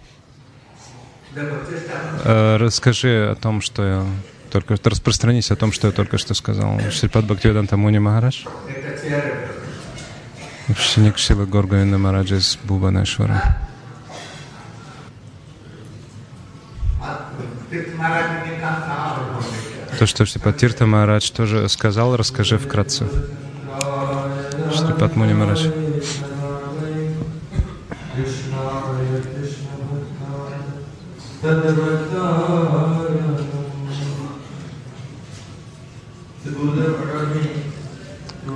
э, 1.35 2.57
расскажи 2.59 3.29
о 3.29 3.35
том, 3.35 3.61
что 3.61 3.83
я 3.83 4.07
только 4.53 4.77
распространись 4.85 5.51
о 5.51 5.57
том, 5.57 5.73
что 5.73 5.89
я 5.89 5.93
только 5.93 6.17
что 6.17 6.35
сказал. 6.35 6.81
Шрипат 6.93 7.25
Бхактивиданта 7.25 7.77
Муни 7.77 7.99
Махарадж. 7.99 8.45
Ученик 10.69 11.19
Шила 11.19 11.45
Горгавинда 11.45 11.99
Мараджа 11.99 12.37
из 12.37 12.57
Бубанешвара. 12.63 13.59
То, 20.05 20.09
что 20.09 20.27
Шрипатирта 20.27 20.85
Марадж 20.85 21.31
тоже 21.31 21.67
сказал, 21.71 22.15
расскажи 22.15 22.59
вкратце. 22.59 23.07
Шрипат 24.71 25.17
Муни 25.17 25.33
Марадж. 25.33 25.67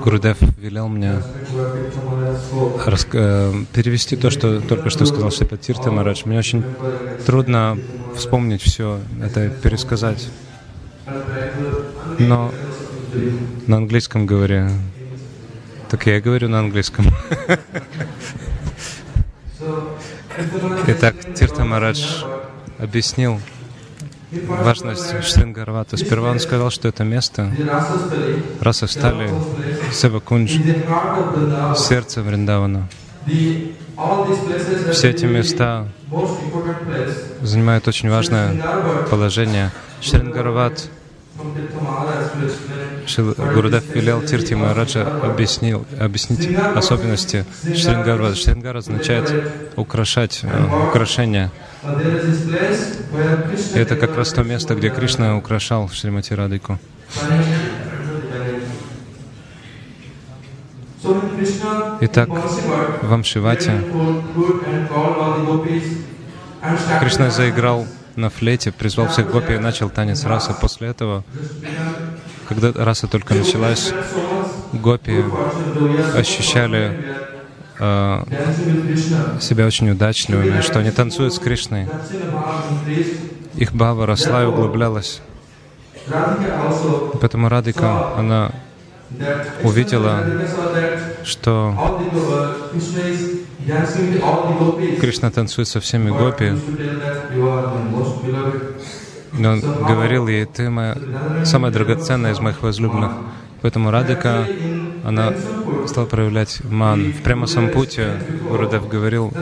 Гурудев 0.05 0.37
велел 0.59 0.89
мне 0.89 1.23
э, 3.15 3.53
перевести 3.73 4.17
то, 4.17 4.29
что 4.29 4.61
только 4.61 4.91
что 4.91 5.07
сказал 5.07 5.31
Шрипатирта 5.31 5.91
Марадж. 5.91 6.25
Мне 6.27 6.41
очень 6.41 6.63
трудно 7.25 7.79
вспомнить 8.15 8.61
все 8.61 9.01
это, 9.23 9.49
пересказать. 9.49 10.29
Но 12.19 12.53
на 13.67 13.77
английском 13.77 14.27
говоря, 14.27 14.71
так 15.89 16.07
я 16.07 16.21
говорю 16.21 16.49
на 16.49 16.61
английском. 16.61 17.07
Итак, 20.87 21.17
Тирта 21.35 21.65
Марадж 21.65 22.23
объяснил 22.79 23.41
важность 24.31 25.23
Шрингарвата. 25.25 25.97
Сперва 25.97 26.31
он 26.31 26.41
сказал, 26.41 26.71
что 26.71 26.89
это 26.89 27.05
место 27.05 27.51
Раса 28.61 28.87
Стали, 28.87 29.31
Севакунж, 29.93 30.53
сердце 31.77 32.23
Вриндавана. 32.23 32.89
Все 34.93 35.11
эти 35.11 35.25
места 35.25 35.89
занимают 37.43 37.89
очень 37.89 38.11
важное 38.11 38.57
положение. 39.11 39.71
Шрингарват 40.01 40.89
Шил 43.07 43.35
Гурудев 43.37 43.85
велел 43.95 44.23
Тирти 44.23 44.55
Махараджа 44.55 45.07
объяснил, 45.23 45.87
объяснить 45.99 46.49
особенности 46.75 47.45
Шрингара. 47.63 48.35
Шрингара 48.35 48.79
означает 48.79 49.33
украшать, 49.77 50.41
э, 50.43 50.89
украшение. 50.89 51.51
И 53.75 53.79
это 53.79 53.97
как 53.97 54.17
раз 54.17 54.33
то 54.33 54.43
место, 54.43 54.75
где 54.75 54.91
Кришна 54.91 55.37
украшал 55.37 55.89
Шримати 55.89 56.35
Радику. 56.35 56.79
Итак, 62.01 62.29
в 63.03 63.13
Амшивате 63.13 63.85
Кришна 67.01 67.31
заиграл 67.31 67.87
на 68.19 68.31
флейте, 68.31 68.73
призвал 68.73 69.09
всех 69.09 69.31
гопи 69.31 69.55
и 69.55 69.59
начал 69.59 69.89
танец 69.91 70.25
раса. 70.25 70.53
После 70.53 70.89
этого, 70.89 71.25
когда 72.49 72.73
раса 72.73 73.07
только 73.07 73.35
началась, 73.35 73.93
гопи 74.73 75.25
ощущали 76.15 77.17
э, 77.79 78.25
себя 79.41 79.67
очень 79.67 79.91
удачливыми, 79.91 80.61
что 80.61 80.81
они 80.81 80.91
танцуют 80.91 81.35
с 81.35 81.39
Кришной. 81.39 81.89
Их 83.55 83.73
бхава 83.73 84.07
росла 84.07 84.43
и 84.43 84.47
углублялась. 84.47 85.21
Поэтому 87.21 87.49
Радика, 87.49 88.17
она 88.17 88.53
увидела, 89.63 90.25
что 91.25 91.75
Кришна 95.01 95.31
танцует 95.31 95.69
со 95.69 95.81
всеми 95.81 96.11
гопи. 96.11 96.53
Но 99.33 99.51
он 99.51 99.61
говорил 99.61 100.27
ей, 100.27 100.47
ты 100.47 100.71
моя 100.71 100.97
самая 101.45 101.71
драгоценная 101.73 102.33
из 102.33 102.41
моих 102.41 102.63
возлюбленных. 102.63 103.13
Поэтому 103.61 103.91
Радика, 103.91 104.47
она 105.05 105.33
стала 105.87 106.07
проявлять 106.07 106.61
ман. 106.65 107.13
В 107.13 107.23
прямо 107.23 107.47
сампуте 107.47 108.23
Гурудев 108.49 108.89
говорил 108.89 109.33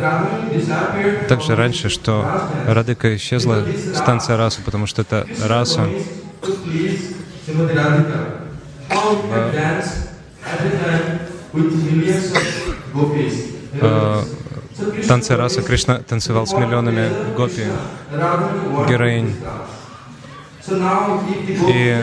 также 1.28 1.54
раньше, 1.54 1.88
что 1.88 2.24
Радика 2.66 3.14
исчезла 3.16 3.64
с 3.94 4.00
танца 4.00 4.36
раса, 4.36 4.60
потому 4.64 4.86
что 4.86 5.02
это 5.02 5.26
раса 5.44 5.88
э, 6.42 6.96
танце 15.08 15.36
раса 15.36 15.62
Кришна 15.62 15.98
танцевал 15.98 16.46
с 16.46 16.52
миллионами 16.52 17.10
гопи, 17.36 17.64
героинь. 18.88 19.34
И 21.68 21.96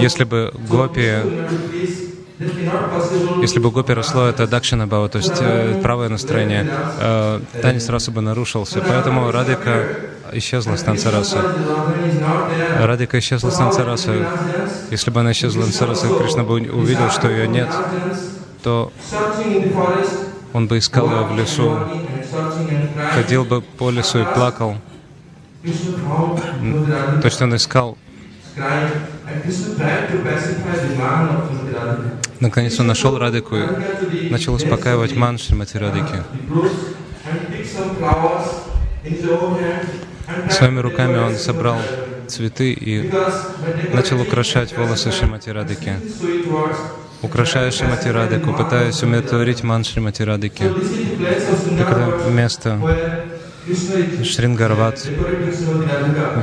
если 0.00 0.24
бы 0.24 0.52
гопи 0.68 1.12
если 3.40 3.60
бы 3.60 3.70
гопи 3.70 3.92
росло 3.92 4.26
это 4.26 4.46
дакшина 4.46 4.86
бава, 4.86 5.08
то 5.08 5.18
есть 5.18 5.36
э, 5.40 5.80
правое 5.80 6.08
настроение, 6.08 6.68
э, 6.98 7.40
танец 7.60 7.88
раса 7.88 8.10
бы 8.10 8.20
нарушился. 8.20 8.82
Поэтому 8.86 9.30
Радика 9.30 9.86
исчезла 10.34 10.76
с 10.76 10.82
танца 10.82 11.10
расы. 11.10 11.38
Радика 12.78 13.18
исчезла 13.18 13.50
с 13.50 13.56
танца 13.56 13.84
расы. 13.84 14.26
Если 14.90 15.10
бы 15.10 15.20
она 15.20 15.32
исчезла 15.32 15.62
с 15.62 15.64
танца 15.64 15.86
расы, 15.86 16.08
Кришна 16.18 16.44
бы 16.44 16.54
увидел, 16.54 17.10
что 17.10 17.28
ее 17.28 17.48
нет, 17.48 17.68
то 18.62 18.92
он 20.52 20.66
бы 20.68 20.78
искал 20.78 21.10
ее 21.10 21.24
в 21.24 21.36
лесу, 21.36 21.78
ходил 23.14 23.44
бы 23.44 23.62
по 23.62 23.90
лесу 23.90 24.20
и 24.20 24.24
плакал. 24.24 24.76
То 25.62 27.24
есть 27.24 27.40
он 27.40 27.54
искал 27.54 27.96
Наконец 32.40 32.80
он 32.80 32.86
нашел 32.86 33.18
Радику 33.18 33.56
и 33.56 34.28
начал 34.30 34.54
успокаивать 34.54 35.16
ман 35.16 35.38
Шримати 35.38 35.76
Радики. 35.78 36.22
Своими 40.50 40.80
руками 40.80 41.18
он 41.18 41.36
собрал 41.36 41.78
цветы 42.28 42.72
и 42.72 43.10
начал 43.92 44.20
украшать 44.20 44.76
волосы 44.76 45.12
Шримати 45.12 45.50
Радики. 45.50 45.94
Украшая 47.22 47.70
Шримати 47.70 48.08
Радику, 48.08 48.52
пытаясь 48.52 49.02
умиротворить 49.02 49.62
ман 49.62 49.84
Шримати 49.84 50.24
Радики. 50.24 50.64
Это 51.78 52.30
место 52.30 52.78
Шрингарват, 54.24 55.06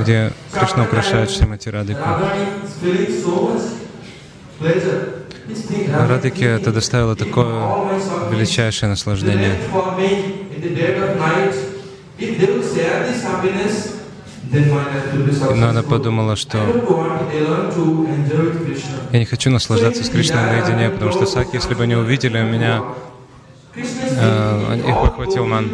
где 0.00 0.32
Кришна 0.52 0.84
украшает 0.84 1.30
Шримати 1.30 1.70
Радику. 1.70 2.08
Радике 6.08 6.44
это 6.46 6.72
доставило 6.72 7.16
такое 7.16 7.62
величайшее 8.30 8.88
наслаждение. 8.88 9.56
Но 15.54 15.68
она 15.68 15.82
подумала, 15.82 16.36
что 16.36 16.58
я 19.12 19.18
не 19.18 19.24
хочу 19.24 19.50
наслаждаться 19.50 20.04
с 20.04 20.08
Кришной 20.08 20.42
наедине, 20.42 20.90
потому 20.90 21.12
что 21.12 21.26
Саки, 21.26 21.56
если 21.56 21.74
бы 21.74 21.84
они 21.84 21.94
увидели 21.94 22.42
меня, 22.42 22.82
э, 23.74 24.78
их 24.88 24.94
похватил 25.00 25.46
ман. 25.46 25.70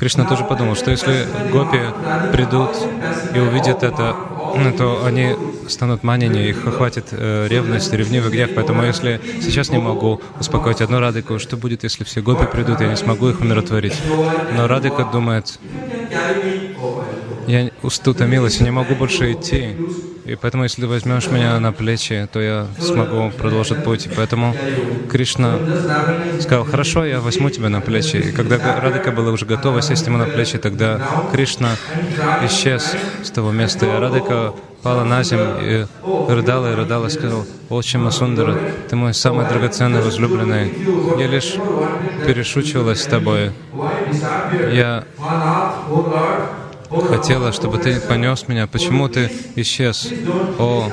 Кришна 0.00 0.24
тоже 0.24 0.44
подумал, 0.44 0.76
что 0.76 0.90
если 0.90 1.26
гопи 1.52 1.80
придут 2.32 2.70
и 3.34 3.38
увидят 3.38 3.82
это, 3.82 4.16
ну, 4.56 4.72
то 4.72 5.04
они 5.04 5.36
станут 5.68 6.02
манини, 6.02 6.48
их 6.48 6.66
охватит 6.66 7.08
э, 7.10 7.46
ревность, 7.48 7.92
ревнивый 7.92 8.30
грех. 8.30 8.54
Поэтому 8.54 8.82
если 8.82 9.20
сейчас 9.42 9.68
не 9.68 9.76
могу 9.76 10.22
успокоить 10.40 10.80
одну 10.80 11.00
Радику, 11.00 11.38
что 11.38 11.58
будет, 11.58 11.82
если 11.82 12.04
все 12.04 12.22
гопи 12.22 12.46
придут, 12.46 12.80
я 12.80 12.88
не 12.88 12.96
смогу 12.96 13.28
их 13.28 13.42
умиротворить. 13.42 13.92
Но 14.56 14.66
Радика 14.66 15.04
думает, 15.04 15.58
я 17.46 17.70
утомилась, 17.82 18.56
я 18.56 18.64
не 18.64 18.70
могу 18.70 18.94
больше 18.94 19.32
идти. 19.32 19.76
И 20.30 20.36
поэтому, 20.36 20.62
если 20.62 20.86
возьмешь 20.86 21.26
меня 21.26 21.58
на 21.58 21.72
плечи, 21.72 22.28
то 22.32 22.40
я 22.40 22.68
смогу 22.78 23.32
продолжить 23.36 23.82
путь. 23.82 24.06
И 24.06 24.10
поэтому 24.10 24.54
Кришна 25.10 25.58
сказал, 26.40 26.64
хорошо, 26.64 27.04
я 27.04 27.18
возьму 27.18 27.50
тебя 27.50 27.68
на 27.68 27.80
плечи. 27.80 28.16
И 28.18 28.30
когда 28.30 28.80
Радика 28.80 29.10
была 29.10 29.32
уже 29.32 29.44
готова 29.44 29.82
сесть 29.82 30.06
ему 30.06 30.18
на 30.18 30.26
плечи, 30.26 30.56
тогда 30.58 31.00
Кришна 31.32 31.70
исчез 32.44 32.94
с 33.24 33.30
того 33.32 33.50
места. 33.50 33.86
И 33.86 33.88
Радика 33.88 34.54
пала 34.84 35.02
на 35.02 35.24
землю 35.24 35.56
и 35.60 36.32
рыдала 36.32 36.74
и 36.74 36.76
рыдала, 36.76 37.08
и 37.08 37.10
сказала, 37.10 37.44
«Отче 37.68 37.98
Масундара, 37.98 38.56
ты 38.88 38.94
мой 38.94 39.14
самый 39.14 39.48
драгоценный 39.48 40.00
возлюбленный. 40.00 40.72
Я 41.18 41.26
лишь 41.26 41.56
перешучивалась 42.24 43.02
с 43.02 43.06
тобой. 43.06 43.50
Я 44.72 45.02
хотела, 46.90 47.52
чтобы 47.52 47.78
ты 47.78 48.00
понес 48.00 48.48
меня. 48.48 48.66
Почему 48.66 49.08
ты 49.08 49.30
исчез? 49.56 50.08
О, 50.58 50.90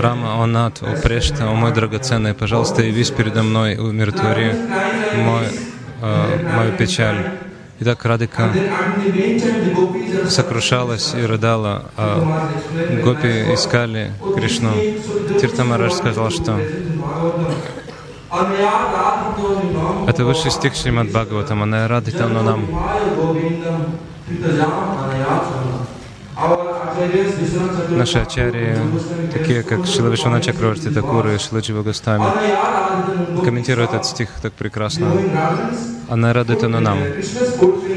Рама, 0.00 0.42
о 0.42 0.46
Нат, 0.46 0.82
о 0.82 0.96
Прешта, 1.00 1.48
о 1.48 1.54
мой 1.54 1.72
драгоценный, 1.72 2.34
пожалуйста, 2.34 2.82
явись 2.82 3.10
передо 3.10 3.42
мной, 3.42 3.76
умиротвори 3.76 4.52
мой, 5.16 5.46
э, 6.02 6.52
мою 6.54 6.72
печаль. 6.72 7.32
Итак, 7.78 8.04
Радика 8.04 8.50
сокрушалась 10.28 11.14
и 11.14 11.24
рыдала, 11.24 11.90
а 11.96 12.48
гопи 13.04 13.54
искали 13.54 14.12
Кришну. 14.34 14.72
Тиртамараш 15.40 15.92
сказал, 15.92 16.30
что 16.30 16.58
это 20.08 20.24
высший 20.24 20.50
стих 20.50 20.74
Шримад 20.74 21.08
Бхагаватам, 21.08 21.62
она 21.62 21.86
радита 21.86 22.28
нам. 22.28 22.66
Наши 27.90 28.18
ачарьи, 28.18 28.76
такие 29.32 29.62
как 29.62 29.86
Шила 29.86 30.08
Вишвана 30.08 30.40
Чакраварти 30.40 30.90
Такура 30.90 31.34
и 31.34 31.38
Шила 31.38 31.60
Джива 31.60 31.82
Гостами, 31.82 32.24
комментируют 33.44 33.90
этот 33.90 34.04
стих 34.04 34.30
так 34.42 34.52
прекрасно. 34.52 35.12
Она 36.08 36.32
радует 36.32 36.62
нам. 36.62 36.98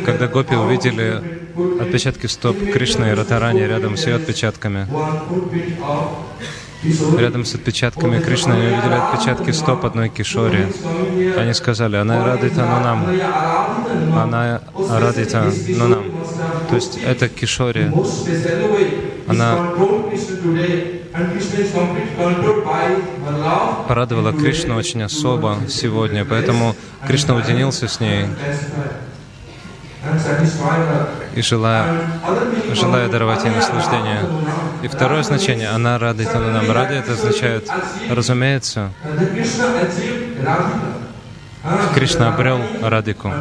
Когда 0.06 0.28
гопи 0.28 0.56
увидели 0.56 1.22
отпечатки 1.82 2.28
стоп 2.28 2.58
Кришны 2.58 3.06
и 3.10 3.14
Ратарани 3.14 3.62
рядом 3.62 3.98
с 3.98 4.06
ее 4.06 4.16
отпечатками, 4.16 4.88
Рядом 7.18 7.44
с 7.44 7.56
отпечатками 7.56 8.22
Кришны 8.22 8.54
они 8.54 8.68
увидели 8.68 8.94
отпечатки 8.94 9.52
стоп 9.52 9.84
одной 9.84 10.08
кишори. 10.08 10.68
Они 11.38 11.54
сказали, 11.54 11.98
она 11.98 12.26
радита, 12.26 12.66
но 12.66 12.80
нам. 12.80 13.06
Она 14.18 14.62
радита, 14.88 15.52
но 15.78 15.88
нам. 15.88 16.04
То 16.70 16.76
есть 16.76 17.00
это 17.04 17.28
кишори. 17.30 17.92
Она 19.28 19.72
порадовала 23.88 24.34
Кришну 24.34 24.76
очень 24.76 25.04
особо 25.04 25.58
сегодня, 25.68 26.26
поэтому 26.26 26.76
Кришна 27.08 27.36
уединился 27.36 27.88
с 27.88 28.00
ней. 28.00 28.26
и 31.36 31.42
желая, 31.42 31.86
желая 32.74 33.10
даровать 33.10 33.44
ей 33.44 33.52
наслаждение. 33.52 34.22
И 34.82 34.88
второе 34.88 35.24
значение, 35.24 35.70
она 35.70 35.98
рады 36.00 36.26
нам. 36.26 36.72
Рады 36.72 36.96
это 36.96 37.14
означает, 37.14 37.70
разумеется, 38.10 38.92
Кришна 41.94 42.34
обрел 42.34 42.60
Радику, 42.82 43.32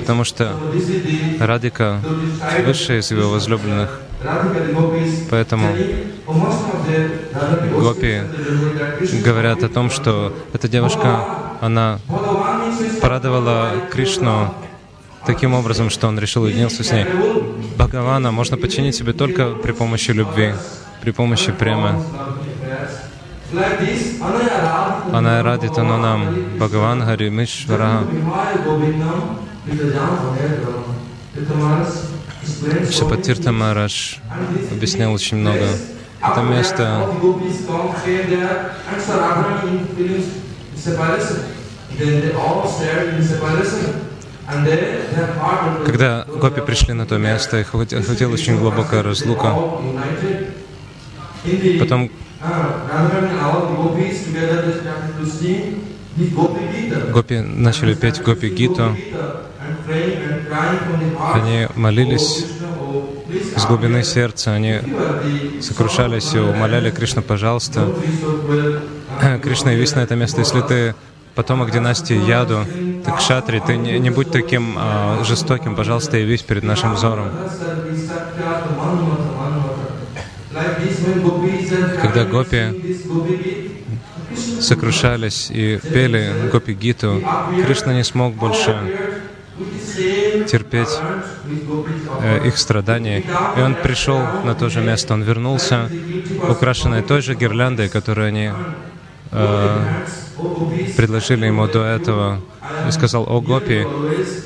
потому 0.00 0.24
что 0.24 0.52
Радика 1.40 2.00
высшая 2.64 3.00
из 3.00 3.10
его 3.10 3.30
возлюбленных. 3.30 4.00
Поэтому 5.30 5.68
гопи 7.78 8.22
говорят 9.24 9.62
о 9.64 9.68
том, 9.68 9.90
что 9.90 10.32
эта 10.52 10.68
девушка, 10.68 11.24
она 11.60 11.98
порадовала 13.02 13.70
Кришну 13.90 14.54
таким 15.26 15.54
образом, 15.54 15.90
что 15.90 16.06
он 16.06 16.18
решил 16.18 16.44
уединиться 16.44 16.84
с 16.84 16.92
ней. 16.92 17.04
Бхагавана 17.76 18.30
можно 18.30 18.56
подчинить 18.56 18.94
себе 18.94 19.12
только 19.12 19.50
при 19.50 19.72
помощи 19.72 20.12
любви, 20.12 20.54
при 21.02 21.10
помощи 21.10 21.50
премы. 21.52 22.00
Она 25.12 25.42
радит 25.42 25.78
оно 25.78 25.98
нам, 25.98 26.34
Бхагаван 26.56 27.04
Хари 27.04 27.28
Мишвара. 27.28 28.02
Шапатирта 32.90 33.52
Марадж 33.52 34.16
объяснял 34.72 35.12
очень 35.12 35.36
много. 35.38 35.66
Это 36.20 36.40
место 36.42 37.08
когда 45.84 46.24
гопи 46.28 46.60
пришли 46.60 46.94
на 46.94 47.06
то 47.06 47.18
место, 47.18 47.58
их 47.58 47.68
охватила 47.68 48.32
очень 48.32 48.58
глубокая 48.58 49.02
разлука. 49.02 49.54
Потом 51.80 52.10
Гопи 57.12 57.40
начали 57.40 57.94
петь 57.94 58.22
Гопи 58.22 58.48
Гиту. 58.48 58.96
Они 61.34 61.68
молились 61.74 62.46
из 63.56 63.66
глубины 63.66 64.02
сердца, 64.04 64.54
они 64.54 64.80
сокрушались 65.60 66.34
и 66.34 66.38
умоляли 66.38 66.90
Кришну, 66.90 67.22
пожалуйста, 67.22 67.88
Кришна, 69.42 69.72
явись 69.72 69.94
на 69.94 70.00
это 70.00 70.14
место. 70.14 70.40
Если 70.40 70.60
ты 70.60 70.94
потомок 71.34 71.70
династии 71.70 72.16
Яду, 72.16 72.64
ты 73.04 73.12
кшатри, 73.12 73.60
ты 73.60 73.76
не, 73.76 73.98
не 73.98 74.10
будь 74.10 74.30
таким 74.30 74.76
а, 74.78 75.22
жестоким, 75.24 75.76
пожалуйста, 75.76 76.16
явись 76.16 76.42
перед 76.42 76.62
нашим 76.62 76.94
взором. 76.94 77.28
Когда 82.06 82.24
гопи 82.24 82.60
сокрушались 84.60 85.50
и 85.50 85.80
пели 85.92 86.32
гопи 86.52 86.72
Гиту, 86.72 87.20
Кришна 87.66 87.94
не 87.94 88.04
смог 88.04 88.32
больше 88.34 88.76
терпеть 90.48 91.00
э, 92.20 92.46
их 92.46 92.58
страдания. 92.58 93.24
И 93.56 93.60
он 93.60 93.74
пришел 93.74 94.20
на 94.44 94.54
то 94.54 94.68
же 94.68 94.82
место, 94.82 95.14
он 95.14 95.22
вернулся, 95.22 95.90
украшенный 96.48 97.02
той 97.02 97.22
же 97.22 97.34
гирляндой, 97.34 97.88
которую 97.88 98.28
они 98.28 98.50
э, 99.32 99.78
предложили 100.96 101.46
ему 101.46 101.66
до 101.66 101.82
этого 101.84 102.40
и 102.86 102.92
сказал, 102.92 103.24
«О, 103.28 103.40
Гопи, 103.40 103.84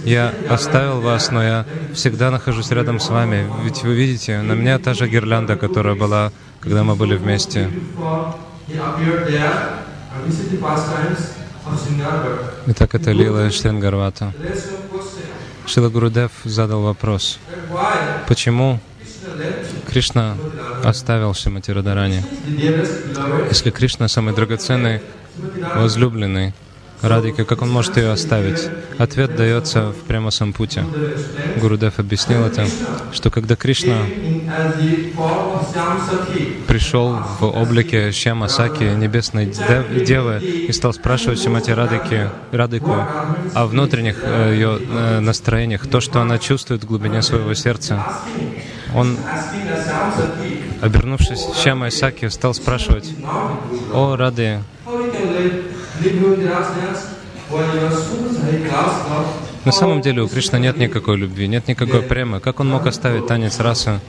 я 0.04 0.32
оставил 0.48 1.00
вас, 1.00 1.30
но 1.30 1.42
я 1.42 1.66
всегда 1.92 2.30
нахожусь 2.30 2.70
рядом 2.70 3.00
с 3.00 3.10
вами. 3.10 3.46
Ведь 3.64 3.82
вы 3.82 3.94
видите, 3.94 4.40
на 4.40 4.54
мне 4.54 4.78
та 4.78 4.94
же 4.94 5.08
гирлянда, 5.08 5.56
которая 5.56 5.94
была, 5.94 6.32
когда 6.60 6.84
мы 6.84 6.94
были 6.94 7.16
вместе». 7.16 7.70
Итак, 12.66 12.94
это 12.94 13.12
Лила 13.12 13.50
Штенгарвата. 13.50 14.32
Шила 15.66 15.88
Гурудев 15.88 16.32
задал 16.44 16.82
вопрос, 16.82 17.38
почему 18.26 18.80
Кришна 19.86 20.36
оставил 20.84 21.34
Шимати 21.34 21.70
Радарани? 21.70 22.24
Если 23.48 23.70
Кришна 23.70 24.08
самый 24.08 24.34
драгоценный 24.34 25.00
возлюбленный 25.76 26.54
Радика, 27.02 27.44
как 27.44 27.62
он 27.62 27.70
может 27.70 27.96
ее 27.96 28.10
оставить? 28.10 28.68
Ответ 28.98 29.34
дается 29.34 29.90
в 29.90 30.06
прямо 30.06 30.30
Сампуте. 30.30 30.84
Гурудев 31.56 31.98
объяснил 31.98 32.44
это, 32.44 32.66
что 33.12 33.30
когда 33.30 33.56
Кришна 33.56 33.96
пришел 36.66 37.18
в 37.40 37.44
облике 37.44 38.12
Шьяма 38.12 38.48
Саки, 38.48 38.84
небесной 38.84 39.46
девы, 40.04 40.38
и 40.40 40.72
стал 40.72 40.92
спрашивать 40.92 41.42
Шимати 41.42 41.70
Радики, 41.70 42.30
Радику 42.52 42.94
о 43.54 43.66
внутренних 43.66 44.18
э, 44.22 44.52
ее 44.52 44.78
э, 44.80 45.20
настроениях, 45.20 45.86
то, 45.86 46.00
что 46.00 46.20
она 46.20 46.38
чувствует 46.38 46.84
в 46.84 46.86
глубине 46.86 47.22
своего 47.22 47.54
сердца, 47.54 48.04
он, 48.94 49.16
обернувшись 50.80 51.46
Шьяма 51.62 51.90
Саки, 51.90 52.28
стал 52.28 52.54
спрашивать, 52.54 53.10
«О, 53.92 54.16
Рады, 54.16 54.60
на 59.64 59.72
самом 59.72 60.00
деле 60.00 60.22
у 60.22 60.28
Кришны 60.28 60.58
нет 60.58 60.78
никакой 60.78 61.16
любви, 61.16 61.46
нет 61.48 61.68
никакой 61.68 62.02
премы. 62.02 62.40
Как 62.40 62.60
он 62.60 62.70
мог 62.70 62.86
оставить 62.86 63.26
танец 63.26 63.60
расы, 63.60 64.00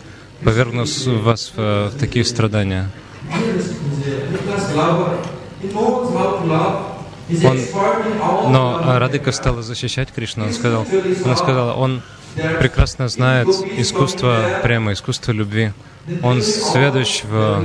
повергнув 0.44 0.90
вас 1.06 1.52
в, 1.56 1.90
в 1.90 2.00
такие 2.00 2.24
страдания? 2.24 2.90
Он, 7.44 8.52
но 8.52 9.00
Радика 9.00 9.32
стала 9.32 9.62
защищать 9.62 10.12
Кришну. 10.12 10.46
Он 10.46 10.54
сказал, 10.54 10.86
она 11.26 11.36
сказала, 11.36 11.74
он 11.74 12.02
прекрасно 12.60 13.08
знает 13.08 13.48
искусство 13.48 14.60
премы, 14.64 14.94
искусство 14.94 15.32
любви. 15.32 15.74
Он 16.24 16.42
сведущ 16.42 17.24
в 17.24 17.64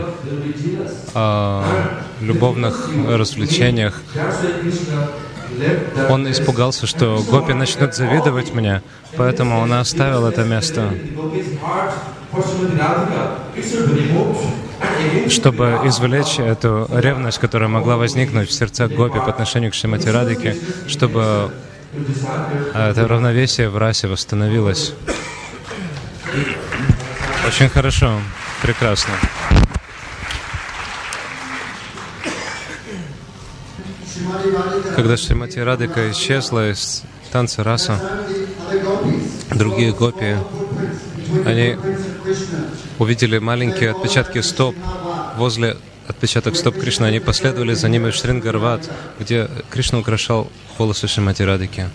э, 1.14 1.62
любовных 2.20 2.90
развлечениях. 3.08 4.02
Он 6.10 6.30
испугался, 6.30 6.86
что 6.86 7.24
гопи 7.28 7.54
начнут 7.54 7.94
завидовать 7.94 8.52
мне, 8.52 8.82
поэтому 9.16 9.58
он 9.58 9.72
оставил 9.72 10.26
это 10.26 10.44
место, 10.44 10.92
чтобы 15.28 15.80
извлечь 15.84 16.38
эту 16.38 16.88
ревность, 16.92 17.38
которая 17.38 17.68
могла 17.68 17.96
возникнуть 17.96 18.50
в 18.50 18.52
сердцах 18.52 18.90
гопи 18.90 19.18
по 19.18 19.30
отношению 19.30 19.70
к 19.70 19.74
Шимати 19.74 20.08
Радике, 20.08 20.56
чтобы 20.88 21.50
это 22.74 23.08
равновесие 23.08 23.70
в 23.70 23.78
расе 23.78 24.08
восстановилось. 24.08 24.92
Очень 27.46 27.68
хорошо, 27.68 28.20
прекрасно. 28.60 29.14
Когда 34.96 35.16
Шримати 35.16 35.60
Радика 35.60 36.10
исчезла 36.10 36.70
из 36.70 37.04
танца 37.30 37.62
раса, 37.62 38.00
другие 39.50 39.92
гопи, 39.92 40.36
они 41.44 41.76
увидели 42.98 43.38
маленькие 43.38 43.92
отпечатки 43.92 44.40
стоп 44.40 44.74
возле 45.36 45.76
отпечаток 46.08 46.56
стоп 46.56 46.78
Кришны. 46.80 47.06
Они 47.06 47.20
последовали 47.20 47.74
за 47.74 47.88
ними 47.88 48.10
в 48.10 48.14
Шрингарват, 48.14 48.90
где 49.20 49.48
Кришна 49.70 50.00
украшал 50.00 50.50
волосы 50.78 51.06
Шримати 51.06 51.42
Радики. 51.42 51.88